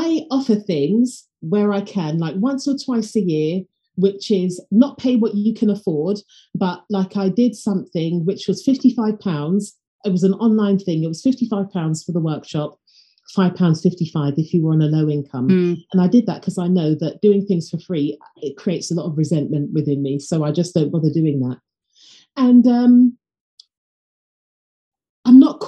[0.00, 1.06] I offer things
[1.52, 3.54] where i can like once or twice a year
[3.96, 6.16] which is not pay what you can afford
[6.54, 11.08] but like i did something which was 55 pounds it was an online thing it
[11.14, 12.78] was 55 pounds for the workshop
[13.36, 15.76] five pounds 55 if you were on a low income Mm.
[15.92, 18.94] and I did that because I know that doing things for free it creates a
[18.94, 20.18] lot of resentment within me.
[20.18, 21.58] So I just don't bother doing that.
[22.36, 23.16] And um,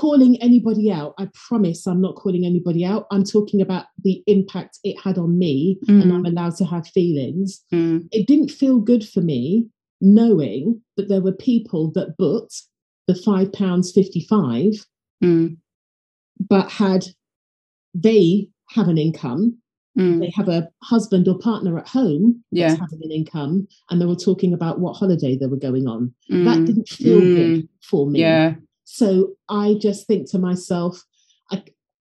[0.05, 1.15] calling anybody out.
[1.19, 3.07] I promise I'm not calling anybody out.
[3.11, 6.13] I'm talking about the impact it had on me, and Mm.
[6.15, 7.63] I'm allowed to have feelings.
[7.73, 8.09] Mm.
[8.13, 9.67] It didn't feel good for me
[10.03, 12.55] knowing that there were people that booked
[13.09, 14.73] the five pounds fifty-five,
[15.23, 15.57] Mm.
[16.49, 17.03] but had
[17.95, 19.45] they have an income
[19.97, 20.19] Mm.
[20.19, 22.69] they have a husband or partner at home Yeah.
[22.71, 26.13] that's having an income and they were talking about what holiday they were going on.
[26.29, 26.45] Mm.
[26.47, 27.37] That didn't feel Mm.
[27.37, 28.19] good for me.
[28.21, 28.57] Yeah.
[28.85, 31.03] So I just think to myself,
[31.51, 31.63] I,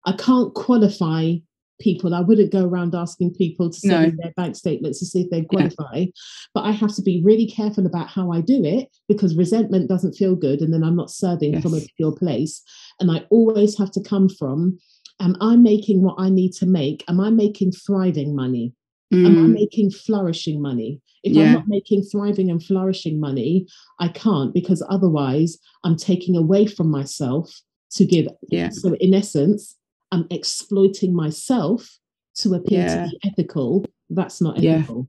[0.06, 1.34] I can't qualify
[1.80, 2.14] people.
[2.14, 4.22] I wouldn't go around asking people to send No.
[4.22, 6.06] their bank statements to see if they qualify.
[6.54, 10.14] But I have to be really careful about how I do it because resentment doesn't
[10.14, 10.60] feel good.
[10.60, 12.62] And then I'm not serving from a pure place.
[13.00, 14.78] And I always have to come from
[15.20, 17.04] am I making what I need to make?
[17.08, 18.72] Am I making thriving money?
[19.12, 19.26] Mm.
[19.26, 21.00] Am I making flourishing money?
[21.22, 21.44] If yeah.
[21.44, 23.66] I'm not making thriving and flourishing money,
[23.98, 27.50] I can't because otherwise I'm taking away from myself
[27.92, 28.28] to give.
[28.48, 28.68] Yeah.
[28.68, 29.76] So, in essence,
[30.12, 31.98] I'm exploiting myself
[32.36, 33.04] to appear yeah.
[33.04, 33.84] to be ethical.
[34.10, 35.08] That's not ethical.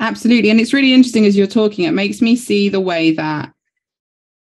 [0.00, 0.06] Yeah.
[0.06, 0.50] Absolutely.
[0.50, 3.52] And it's really interesting as you're talking, it makes me see the way that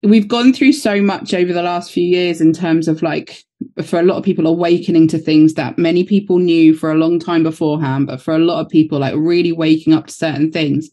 [0.02, 3.44] we've gone through so much over the last few years in terms of like
[3.82, 7.18] for a lot of people awakening to things that many people knew for a long
[7.18, 10.90] time beforehand but for a lot of people like really waking up to certain things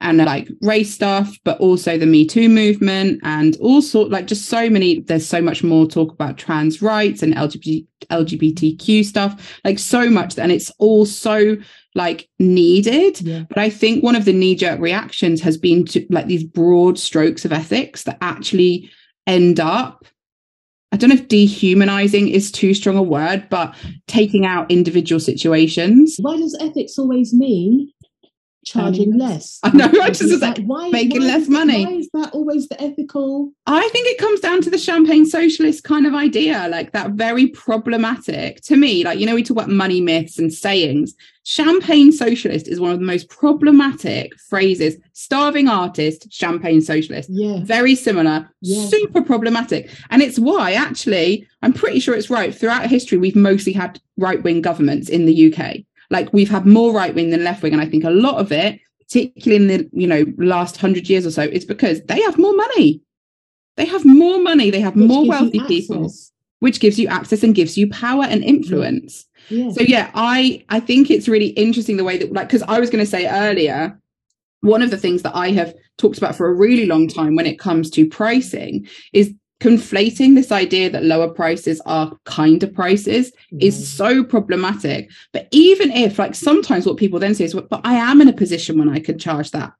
[0.00, 4.46] and like race stuff but also the me too movement and all sort like just
[4.46, 9.78] so many there's so much more talk about trans rights and LGBT, lgbtq stuff like
[9.78, 11.56] so much and it's all so
[11.94, 13.20] like needed.
[13.20, 13.44] Yeah.
[13.48, 16.98] But I think one of the knee jerk reactions has been to like these broad
[16.98, 18.90] strokes of ethics that actually
[19.26, 20.04] end up.
[20.94, 23.74] I don't know if dehumanizing is too strong a word, but
[24.06, 26.18] taking out individual situations.
[26.20, 27.90] Why does ethics always mean
[28.64, 29.58] charging um, less.
[29.62, 29.90] I know.
[30.02, 31.84] I just was like, why, making why, less money.
[31.84, 33.52] Why is that always the ethical?
[33.66, 37.48] I think it comes down to the champagne socialist kind of idea, like that very
[37.48, 39.04] problematic to me.
[39.04, 41.14] Like, you know, we talk about money myths and sayings.
[41.46, 44.96] Champagne socialist is one of the most problematic phrases.
[45.12, 47.28] Starving artist, champagne socialist.
[47.30, 47.58] Yeah.
[47.62, 48.86] Very similar, yeah.
[48.86, 49.90] super problematic.
[50.10, 52.54] And it's why, actually, I'm pretty sure it's right.
[52.54, 56.92] Throughout history, we've mostly had right wing governments in the UK like we've had more
[56.92, 59.90] right wing than left wing, and I think a lot of it, particularly in the
[59.92, 63.02] you know last hundred years or so, is because they have more money.
[63.76, 64.70] They have more money.
[64.70, 66.10] They have which more wealthy people,
[66.60, 69.26] which gives you access and gives you power and influence.
[69.48, 69.72] Yeah.
[69.72, 72.88] So yeah, I I think it's really interesting the way that like because I was
[72.88, 74.00] going to say earlier
[74.64, 77.44] one of the things that I have talked about for a really long time when
[77.44, 83.62] it comes to pricing is conflating this idea that lower prices are kinder prices mm.
[83.62, 85.10] is so problematic.
[85.32, 88.32] But even if, like, sometimes what people then say is, but I am in a
[88.32, 89.72] position when I could charge that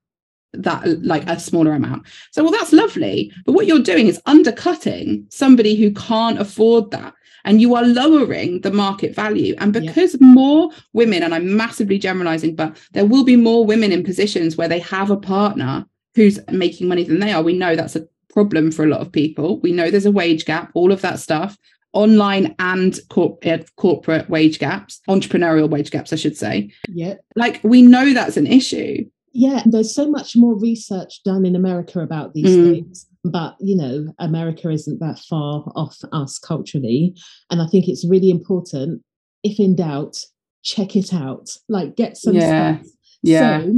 [0.56, 2.06] that like a smaller amount.
[2.30, 7.12] So well that's lovely, but what you're doing is undercutting somebody who can't afford that
[7.44, 9.54] and you are lowering the market value.
[9.58, 10.26] And because yeah.
[10.26, 14.68] more women, and I'm massively generalizing, but there will be more women in positions where
[14.68, 15.84] they have a partner
[16.14, 19.10] who's making money than they are, we know that's a problem for a lot of
[19.10, 19.60] people.
[19.60, 21.56] We know there's a wage gap, all of that stuff,
[21.94, 26.70] online and corp- uh, corporate wage gaps, entrepreneurial wage gaps, I should say.
[26.88, 27.14] Yeah.
[27.36, 29.08] Like we know that's an issue.
[29.32, 32.74] Yeah, there's so much more research done in America about these mm.
[32.74, 33.06] things.
[33.24, 37.16] But, you know, America isn't that far off us culturally.
[37.50, 39.02] And I think it's really important,
[39.42, 40.18] if in doubt,
[40.62, 41.48] check it out.
[41.68, 42.78] Like get some yeah.
[43.22, 43.62] Yeah.
[43.62, 43.72] So,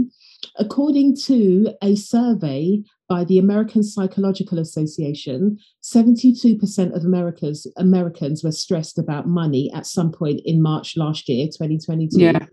[0.58, 8.98] according to a survey by the American Psychological Association, 72% of Americans Americans were stressed
[8.98, 12.18] about money at some point in March last year, 2022.
[12.18, 12.46] Yeah.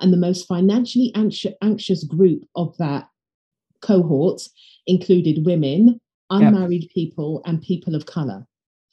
[0.00, 3.08] And the most financially anxious, anxious group of that
[3.82, 4.42] cohort
[4.86, 6.90] included women, unmarried yep.
[6.94, 8.46] people, and people of color.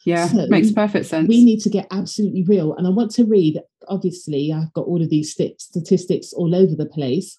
[0.06, 1.28] Yeah, so makes perfect sense.
[1.28, 2.76] We need to get absolutely real.
[2.76, 6.86] And I want to read, obviously, I've got all of these statistics all over the
[6.86, 7.38] place.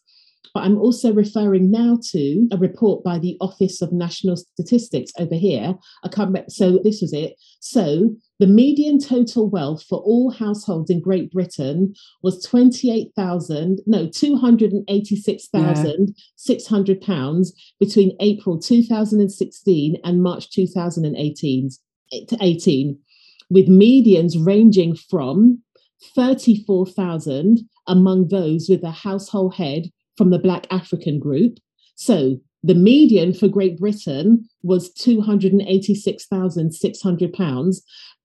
[0.54, 5.34] But I'm also referring now to a report by the Office of National Statistics over
[5.34, 5.74] here.
[6.04, 7.34] I can't remember, so this was it.
[7.60, 17.00] So the median total wealth for all households in Great Britain was 28,000, no, 286,600
[17.00, 21.70] pounds between April 2016 and March 2018,
[22.40, 22.98] 18,
[23.50, 25.62] with medians ranging from
[26.14, 31.58] 34,000 among those with a household head from the Black African group.
[31.94, 37.76] So the median for Great Britain was £286,600.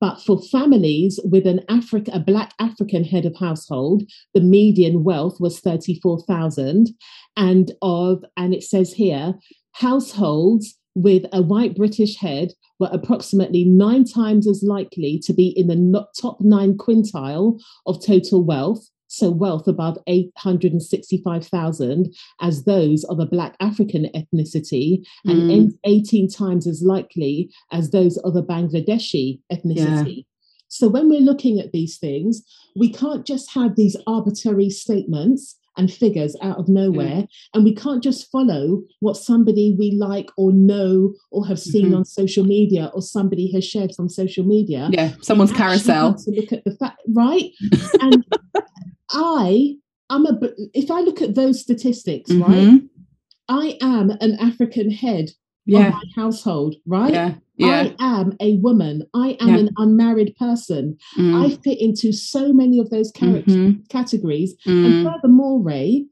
[0.01, 4.03] But for families with an Africa, a Black African head of household,
[4.33, 6.89] the median wealth was 34,000.
[7.37, 9.35] And of, and it says here,
[9.71, 15.67] households with a white British head were approximately nine times as likely to be in
[15.67, 23.27] the top nine quintile of total wealth so wealth above 865,000 as those of a
[23.27, 25.69] Black African ethnicity and mm.
[25.85, 30.17] 18 times as likely as those of a Bangladeshi ethnicity.
[30.17, 30.23] Yeah.
[30.67, 32.41] So when we're looking at these things,
[32.75, 37.23] we can't just have these arbitrary statements and figures out of nowhere.
[37.23, 37.27] Mm.
[37.53, 41.97] And we can't just follow what somebody we like or know or have seen mm-hmm.
[41.97, 44.89] on social media or somebody has shared from social media.
[44.91, 46.15] Yeah, someone's carousel.
[46.15, 47.51] To look at the fact, right?
[48.01, 48.23] and
[49.13, 49.75] I,
[50.09, 50.39] I'm a.
[50.73, 52.51] If I look at those statistics, mm-hmm.
[52.51, 52.81] right,
[53.49, 55.31] I am an African head
[55.65, 55.87] yeah.
[55.87, 57.13] of my household, right?
[57.13, 57.33] Yeah.
[57.55, 57.89] Yeah.
[57.99, 59.03] I am a woman.
[59.13, 59.57] I am Yeah.
[59.57, 60.97] an unmarried person.
[61.17, 64.55] Mm, I fit into so many of those character mhm, categories.
[64.65, 66.07] mm, And furthermore, Ray,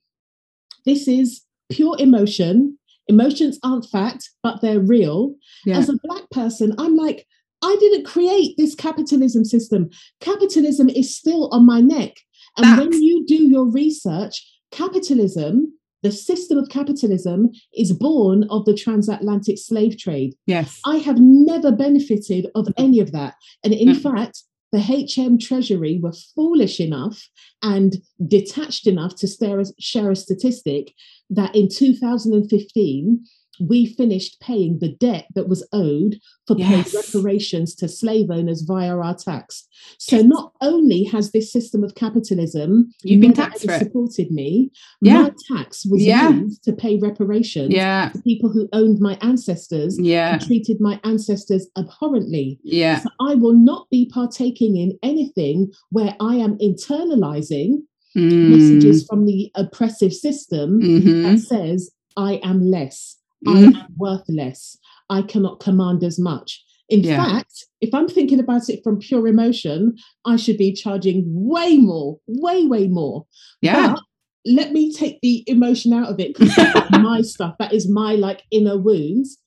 [0.86, 1.42] this is
[1.72, 2.78] pure emotion.
[3.08, 5.34] Emotions aren't fact, but they're real.
[5.66, 5.78] yeah.
[5.80, 7.26] As a black person, I'm like,
[7.64, 9.90] I didn't create this capitalism system.
[10.20, 12.18] Capitalism is still on my neck.
[12.58, 15.74] And when you do your research, capitalism,
[16.04, 20.36] the system of capitalism, is born of the transatlantic slave trade.
[20.48, 20.80] yes.
[20.86, 23.36] I have never benefited of any of that.
[23.64, 24.02] And in Mm.
[24.02, 27.30] fact, the HM Treasury were foolish enough
[27.62, 30.94] and detached enough to stare, share a statistic
[31.30, 33.24] that in 2015,
[33.68, 36.94] we finished paying the debt that was owed for Yes.
[36.94, 39.68] reparations to slave owners via our tax.
[39.98, 43.80] So not only has this system of capitalism You've been taxed for it.
[43.80, 45.24] supported me, Yeah.
[45.24, 46.30] my tax was Yeah.
[46.42, 48.10] used to pay reparations Yeah.
[48.14, 50.34] to people who owned my ancestors Yeah.
[50.34, 52.60] and treated my ancestors abhorrently.
[52.64, 53.02] Yeah.
[53.02, 57.84] So I will not be partaking in anything where I am internalizing
[58.14, 63.86] Mm, messages from the oppressive system mhm, that says, I am less, mm, I am
[63.98, 64.78] worthless.
[65.10, 66.64] I cannot command as much.
[66.90, 67.24] In Yeah.
[67.24, 72.20] fact, if I'm thinking about it from pure emotion, I should be charging way more,
[72.28, 73.26] way, way more.
[73.62, 73.94] Yeah.
[73.94, 74.02] But
[74.46, 77.56] let me take the emotion out of it because that's my stuff.
[77.60, 79.38] That is my like inner wounds.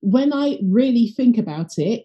[0.00, 2.04] When I really think about it,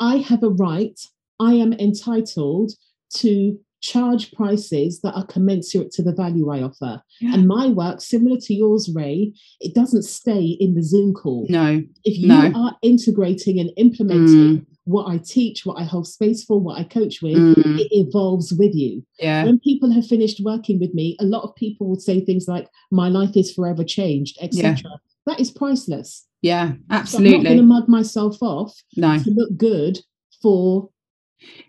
[0.00, 0.98] I have a right,
[1.38, 2.72] I am entitled
[3.16, 7.02] to charge prices that are commensurate to the value I offer.
[7.20, 7.34] Yeah.
[7.34, 11.46] And my work, similar to yours, Ray, it doesn't stay in the Zoom call.
[11.50, 11.82] No.
[12.04, 12.52] If you no.
[12.54, 17.22] are integrating and implementing what I teach, what I hold space for, what I coach
[17.22, 19.44] with, Mm, it evolves with you yeah.
[19.44, 22.68] when people have finished working with me, a lot of people would say things like,
[22.90, 24.90] "My life is forever changed," etc.
[25.26, 26.26] That is priceless.
[26.40, 26.72] Yeah.
[27.04, 29.18] So I'm not going to mug myself off No.
[29.18, 30.00] to look good
[30.42, 30.90] for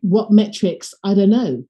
[0.02, 1.64] what metrics I don't know.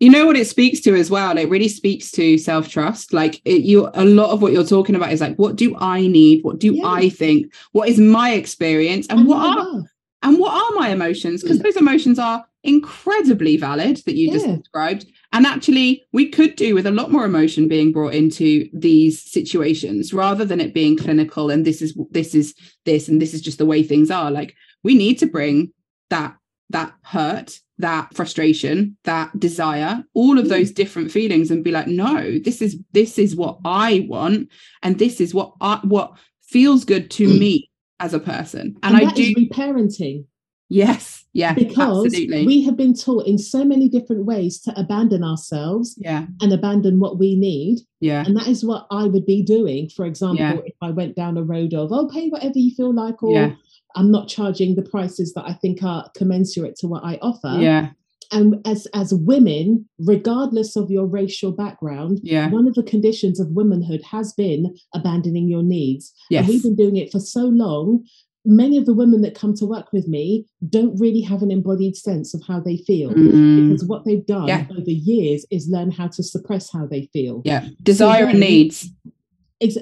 [0.00, 1.38] You know what it speaks to as well?
[1.38, 3.12] It really speaks to self trust.
[3.12, 6.06] Like it, you, a lot of what you're talking about is like, what do I
[6.06, 6.42] need?
[6.42, 6.86] What do Yeah.
[6.86, 7.54] I think?
[7.72, 9.06] What is my experience?
[9.08, 9.84] And, what are
[10.22, 11.42] and what are my emotions?
[11.42, 11.62] Because mm.
[11.62, 15.06] those emotions are incredibly valid that you just described.
[15.32, 20.14] And actually, we could do with a lot more emotion being brought into these situations
[20.14, 23.58] rather than it being clinical and this is this is this and this is just
[23.58, 24.30] the way things are.
[24.30, 25.72] Like we need to bring
[26.10, 26.36] that
[26.70, 30.48] that hurt, that frustration, that desire, all of Mm.
[30.50, 34.48] those different feelings and be like, no, this is this is what I want
[34.82, 36.12] and this is what I, what
[36.42, 37.38] feels good to Mm.
[37.38, 37.70] me
[38.00, 38.76] as a person.
[38.82, 40.24] And, And, I do reparenting
[40.68, 42.46] yes, yeah, because absolutely.
[42.46, 47.00] we have been taught in so many different ways to abandon ourselves yeah, and abandon
[47.00, 47.80] what we need.
[48.00, 49.88] yeah, And that is what I would be doing.
[49.88, 50.60] For example, Yeah.
[50.64, 53.52] if I went down a road of, oh, pay whatever you feel like, or Yeah.
[53.94, 57.58] I'm not charging the prices that I think are commensurate to what I offer.
[57.60, 57.90] yeah,
[58.32, 63.48] And as as women, regardless of your racial background, yeah, one of the conditions of
[63.50, 66.12] womanhood has been abandoning your needs.
[66.30, 68.04] yes, And we've been doing it for so long.
[68.46, 71.96] Many of the women that come to work with me don't really have an embodied
[71.96, 73.10] sense of how they feel.
[73.10, 74.66] Mm, Because what they've done Yeah.
[74.78, 77.40] over years is learn how to suppress how they feel.
[77.46, 78.90] yeah, desire and needs.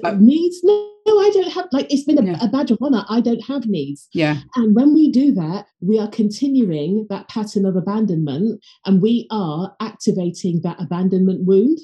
[0.03, 0.61] Like- needs?
[0.63, 0.73] No,
[1.07, 1.67] I don't have.
[1.71, 2.37] Like it's been a, Yeah.
[2.41, 3.03] a badge of honor.
[3.09, 4.07] I don't have needs.
[4.13, 9.27] Yeah, And when we do that, we are continuing that pattern of abandonment, and we
[9.29, 11.79] are activating that abandonment wound.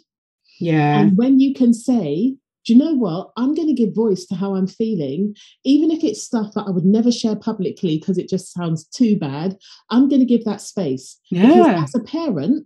[0.60, 2.36] yeah, And when you can say,
[2.66, 3.32] "Do you know what?
[3.38, 6.72] I'm going to give voice to how I'm feeling, even if it's stuff that I
[6.72, 9.58] would never share publicly because it just sounds too bad.
[9.90, 12.66] I'm going to give that space because yeah, as a parent."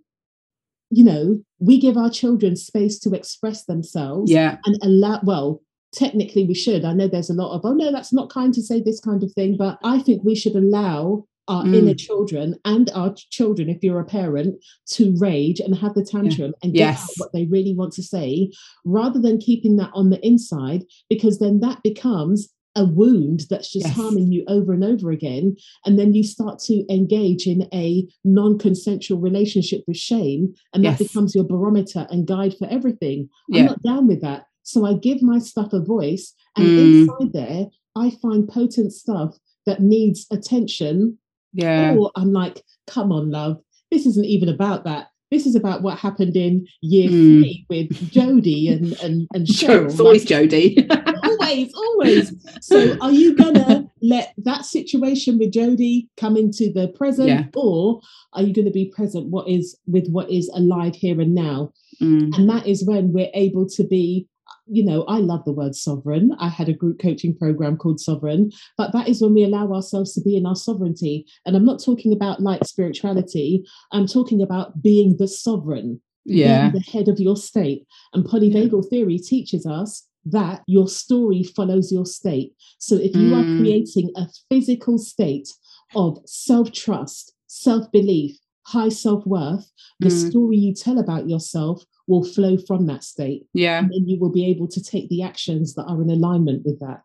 [0.95, 5.61] You know, we give our children space to express themselves yeah, and allow well
[5.93, 6.83] technically we should.
[6.85, 9.23] I know there's a lot of oh no that's not kind to say this kind
[9.23, 11.75] of thing but i think we should allow our Mm.
[11.75, 14.55] inner children and our children if you're a parent
[14.91, 18.49] to rage and have the tantrum and get out what they really want to say
[18.85, 23.85] rather than keeping that on the inside because then that becomes a wound that's just
[23.87, 23.95] Yes.
[23.95, 25.55] harming you over and over again
[25.85, 31.07] and then you start to engage in a non-consensual relationship with shame and that Yes.
[31.07, 34.45] becomes your barometer and guide for everything I'm not down with that.
[34.63, 36.77] So I give my stuff a voice, and Mm.
[36.77, 41.17] inside there, I find potent stuff that needs attention.
[41.53, 43.57] yeah, Or I'm like, come on, love,
[43.91, 45.07] this isn't even about that.
[45.29, 47.41] This is about what happened in year Mm.
[47.41, 49.85] three with Jodie and and and Cheryl.
[49.85, 50.73] it's always Like, Jodie.
[51.53, 52.35] always, always.
[52.61, 57.45] So are you gonna let that situation with Jody come into the present, Yeah.
[57.55, 58.01] or
[58.33, 61.71] are you gonna be present what is with what is alive here and now?
[62.01, 64.27] Mm, and that is when we're able to be
[64.65, 66.31] you know, I love the word sovereign.
[66.39, 70.13] I had a group coaching program called Sovereign, but that is when we allow ourselves
[70.13, 71.25] to be in our sovereignty.
[71.45, 76.69] And I'm not talking about light spirituality, I'm talking about being the sovereign, yeah.
[76.69, 77.85] being the head of your state.
[78.13, 82.53] And polyvagal theory teaches us that your story follows your state.
[82.77, 83.39] So if you mm.
[83.39, 85.49] are creating a physical state
[85.95, 89.69] of self trust, self belief, high self worth,
[89.99, 90.29] the mm.
[90.29, 93.45] story you tell about yourself will flow from that state.
[93.53, 93.79] Yeah.
[93.79, 96.79] And then you will be able to take the actions that are in alignment with
[96.79, 97.01] that.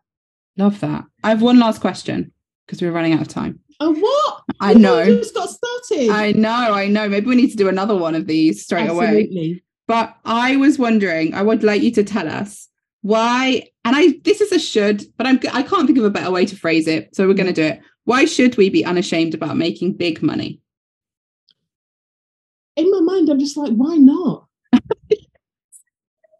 [0.57, 1.05] Love that.
[1.23, 2.31] I have one last question
[2.65, 3.59] because we're running out of time.
[3.79, 4.43] Oh, what?
[4.59, 5.05] I know.
[5.05, 6.09] just got started.
[6.09, 7.07] I know, I know.
[7.07, 9.51] Maybe we need to do another one of these straight Absolutely.
[9.51, 9.63] away.
[9.87, 12.68] But I was wondering, I would like you to tell us
[13.01, 16.31] why, and I this is a should, but I'm I can't think of a better
[16.31, 17.15] way to phrase it.
[17.15, 17.81] So we're going to do it.
[18.05, 20.59] Why should we be unashamed about making big money?
[22.75, 24.47] In my mind, I'm just like, why not?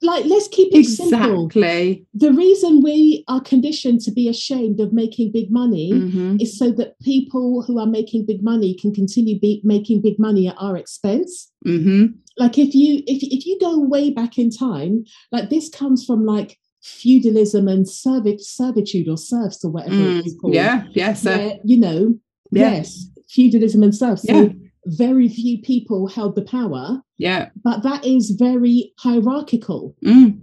[0.02, 1.46] like let's keep it simple.
[1.46, 1.94] exactly.
[1.94, 2.06] simple.
[2.14, 6.38] The reason we are conditioned to be ashamed of making big money mm-hmm.
[6.40, 10.48] is so that people who are making big money can continue be making big money
[10.48, 11.52] at our expense.
[11.66, 12.18] Mm-hmm.
[12.40, 16.26] Like if you if if you go way back in time, like this comes from
[16.26, 20.56] like feudalism and servit- servitude or serfs or whatever mm, it's called.
[20.56, 22.16] Yeah, yes, yeah, you know,
[22.52, 22.72] yeah.
[22.72, 24.24] yes, feudalism and serfs.
[24.24, 24.50] So yeah
[24.86, 27.02] very few people held the power.
[27.18, 27.50] Yeah.
[27.64, 29.96] But that is very hierarchical.
[30.04, 30.42] Mm.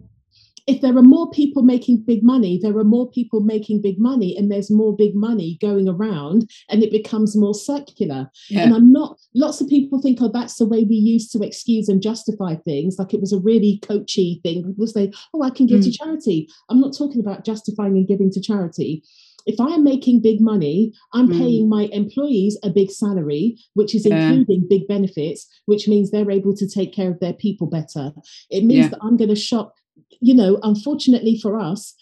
[0.67, 4.37] If there are more people making big money, there are more people making big money,
[4.37, 8.31] and there's more big money going around, and it becomes more circular.
[8.49, 8.63] Yeah.
[8.63, 11.89] And I'm not, lots of people think, oh, that's the way we used to excuse
[11.89, 12.97] and justify things.
[12.99, 14.65] Like it was a really coachy thing.
[14.65, 15.85] People say, oh, I can give mm.
[15.85, 16.49] to charity.
[16.69, 19.03] I'm not talking about justifying and giving to charity
[19.47, 21.39] if I am making big money, I'm mm.
[21.39, 24.31] paying my employees a big salary, which is yeah.
[24.31, 28.13] including big benefits, which means they're able to take care of their people better.
[28.51, 28.89] It means yeah.
[28.89, 29.75] that I'm going to shop,
[30.21, 31.95] you know, unfortunately for us,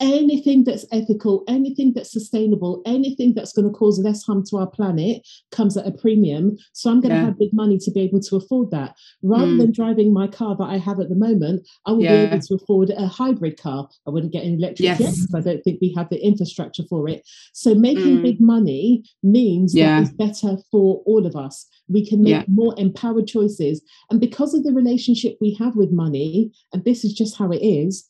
[0.00, 4.66] anything that's ethical, anything that's sustainable, anything that's going to cause less harm to our
[4.66, 6.56] planet comes at a premium.
[6.72, 7.20] So I'm going yeah.
[7.20, 8.94] to have big money to be able to afford that.
[9.22, 9.58] Rather mm.
[9.58, 12.26] than driving my car that I have at the moment, I will yeah.
[12.26, 13.88] be able to afford a hybrid car.
[14.06, 15.00] I wouldn't get an electric yes.
[15.00, 17.22] yet because I don't think we have the infrastructure for it.
[17.52, 18.22] So making mm.
[18.22, 20.00] big money means yeah.
[20.00, 21.66] that is better for all of us.
[21.88, 23.80] We can make more empowered choices.
[24.10, 27.64] And because of the relationship we have with money, and this is just how it
[27.64, 28.08] is,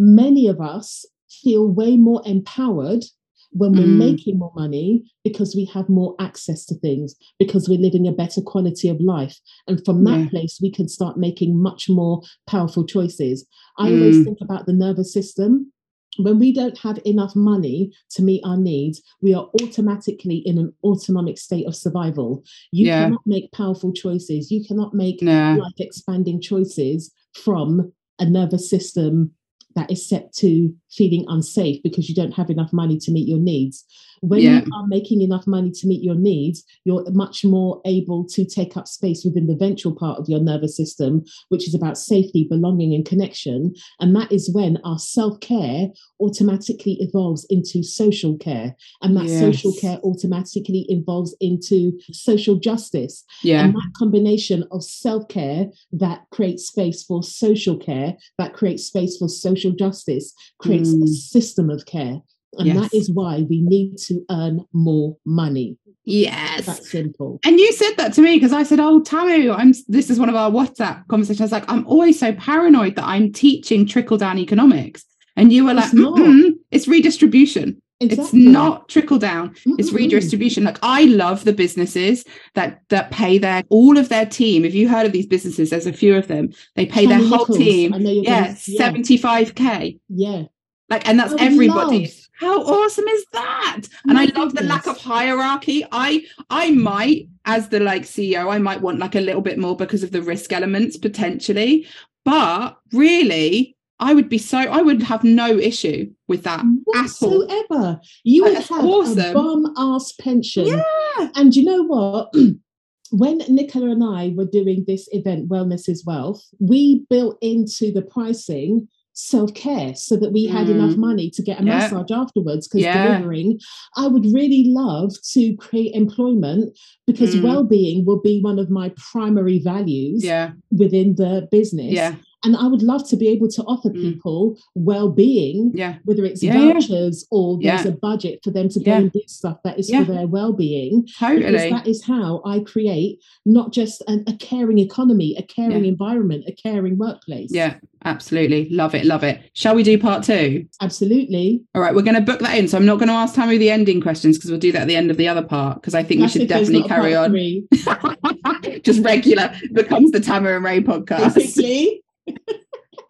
[0.00, 3.04] many of us feel way more empowered
[3.52, 3.98] when we're mm.
[3.98, 8.40] making more money because we have more access to things, because we're living a better
[8.40, 9.38] quality of life.
[9.66, 10.28] And from that yeah.
[10.30, 13.46] place, we can start making much more powerful choices.
[13.78, 13.98] I mm.
[13.98, 15.72] always think about the nervous system.
[16.18, 20.72] When we don't have enough money to meet our needs, we are automatically in an
[20.82, 22.42] autonomic state of survival.
[22.72, 23.04] You yeah.
[23.04, 24.50] cannot make powerful choices.
[24.50, 25.54] You cannot make nah.
[25.54, 29.32] life expanding choices from a nervous system
[29.76, 33.38] that is set to feeling unsafe because you don't have enough money to meet your
[33.38, 33.84] needs.
[34.20, 34.60] When yeah.
[34.60, 38.76] you are making enough money to meet your needs, you're much more able to take
[38.76, 42.94] up space within the ventral part of your nervous system, which is about safety, belonging,
[42.94, 43.72] and connection.
[43.98, 45.88] And that is when our self care
[46.20, 48.76] automatically evolves into social care.
[49.02, 49.40] And that yes.
[49.40, 53.24] social care automatically evolves into social justice.
[53.42, 53.64] Yeah.
[53.64, 59.16] And that combination of self care that creates space for social care, that creates space
[59.16, 61.04] for social justice, creates mm.
[61.04, 62.20] a system of care.
[62.58, 62.76] And yes.
[62.76, 65.76] that is why we need to earn more money.
[66.04, 66.66] Yes.
[66.66, 67.38] That's simple.
[67.44, 70.28] And you said that to me because I said, Oh, Tamu, I'm this is one
[70.28, 71.40] of our WhatsApp conversations.
[71.40, 75.04] I was like, I'm always so paranoid that I'm teaching trickle down economics.
[75.36, 77.80] And you were like, it's, it's redistribution.
[78.00, 78.24] Exactly.
[78.24, 79.50] It's not trickle down.
[79.50, 79.74] Mm-hmm.
[79.78, 80.64] It's redistribution.
[80.64, 82.24] Like I love the businesses
[82.54, 84.64] that that pay their all of their team.
[84.64, 86.50] If you heard of these businesses, there's a few of them.
[86.76, 87.92] They pay their whole team.
[87.98, 89.98] Yeah, seventy five k.
[90.08, 90.44] Yeah,
[90.88, 92.10] like, and that's everybody.
[92.40, 93.82] How awesome is that?
[94.04, 94.62] And My I love goodness.
[94.62, 95.84] the lack of hierarchy.
[95.92, 99.76] I I might, as the like CEO, I might want like a little bit more
[99.76, 101.86] because of the risk elements potentially.
[102.24, 108.00] But really, I would be so I would have no issue with that whatsoever.
[108.24, 109.18] You would have awesome.
[109.18, 110.66] a bum ass pension.
[110.66, 111.28] Yeah.
[111.34, 112.32] And you know what?
[113.10, 118.02] when Nicola and I were doing this event, Wellness is Wealth, we built into the
[118.02, 118.88] pricing
[119.20, 120.70] self care so that we had mm.
[120.70, 121.78] enough money to get a yeah.
[121.78, 122.66] massage afterwards.
[122.66, 123.06] Because yeah.
[123.08, 123.60] delivering,
[123.96, 127.42] I would really love to create employment because mm.
[127.42, 130.52] well being will be one of my primary values yeah.
[130.70, 131.92] within the business.
[131.92, 132.14] Yeah.
[132.44, 134.00] And I would love to be able to offer Mm.
[134.00, 135.96] people well-being, Yeah.
[136.04, 136.72] whether it's Yeah, yeah.
[136.72, 137.90] vouchers or there's Yeah.
[137.92, 138.98] a budget for them to go Yeah.
[138.98, 140.04] and do stuff that is Yeah.
[140.04, 141.06] for their well-being.
[141.18, 141.40] Totally.
[141.52, 146.44] Because that is how I create not just an, a caring economy, a caring environment,
[146.46, 147.50] a caring workplace.
[147.52, 147.74] Yeah,
[148.04, 148.68] absolutely.
[148.70, 149.04] Love it.
[149.04, 149.40] Love it.
[149.54, 150.64] Shall we do part two?
[150.80, 151.62] Absolutely.
[151.74, 152.68] All right, we're going to book that in.
[152.68, 154.88] So I'm not going to ask Tamu the ending questions because we'll do that at
[154.88, 157.30] the end of the other part because I think That's we should definitely carry on.
[158.82, 161.34] Just regular becomes the Tamara and Ray podcast.
[161.34, 162.02] Basically.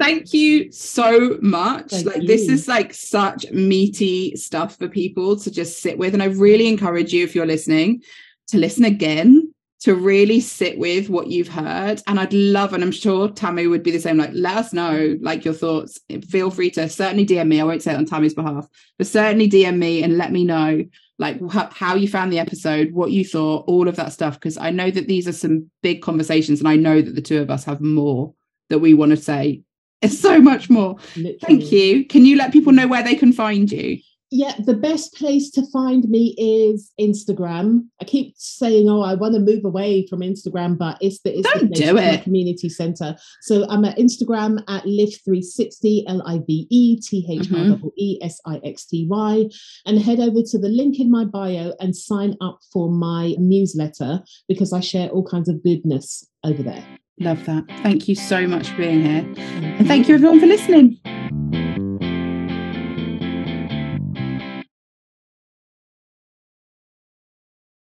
[0.00, 1.90] Thank you so much.
[1.90, 6.14] Thank like this is like such meaty stuff for people to just sit with.
[6.14, 8.02] And I really encourage you, if you're listening,
[8.48, 12.02] to listen again, to really sit with what you've heard.
[12.06, 15.18] And I'd love, and I'm sure Tamu would be the same, like let us know
[15.20, 16.00] like your thoughts.
[16.28, 17.60] Feel free to certainly DM me.
[17.60, 18.66] I won't say it on Tamu's behalf,
[18.96, 20.82] but certainly DM me and let me know
[21.18, 24.34] like wh- how you found the episode, what you thought, all of that stuff.
[24.34, 27.42] Because I know that these are some big conversations, and I know that the two
[27.42, 28.34] of us have more
[28.70, 29.62] that we want to say.
[30.02, 30.96] It's so much more.
[31.16, 31.38] Literally.
[31.42, 32.06] Thank you.
[32.06, 33.98] Can you let people know where they can find you?
[34.32, 37.86] Yeah, the best place to find me is Instagram.
[38.00, 41.50] I keep saying, "Oh, I want to move away from Instagram," but it's the it's
[41.50, 42.22] Don't place, do it.
[42.22, 43.16] community center.
[43.42, 48.40] So I'm at Instagram at live360 l i v e t h r e s
[48.46, 49.48] i x t y,
[49.84, 54.22] and head over to the link in my bio and sign up for my newsletter
[54.46, 56.99] because I share all kinds of goodness over there.
[57.18, 57.66] Love that.
[57.82, 59.34] Thank you so much for being here.
[59.78, 60.98] And thank you, everyone, for listening.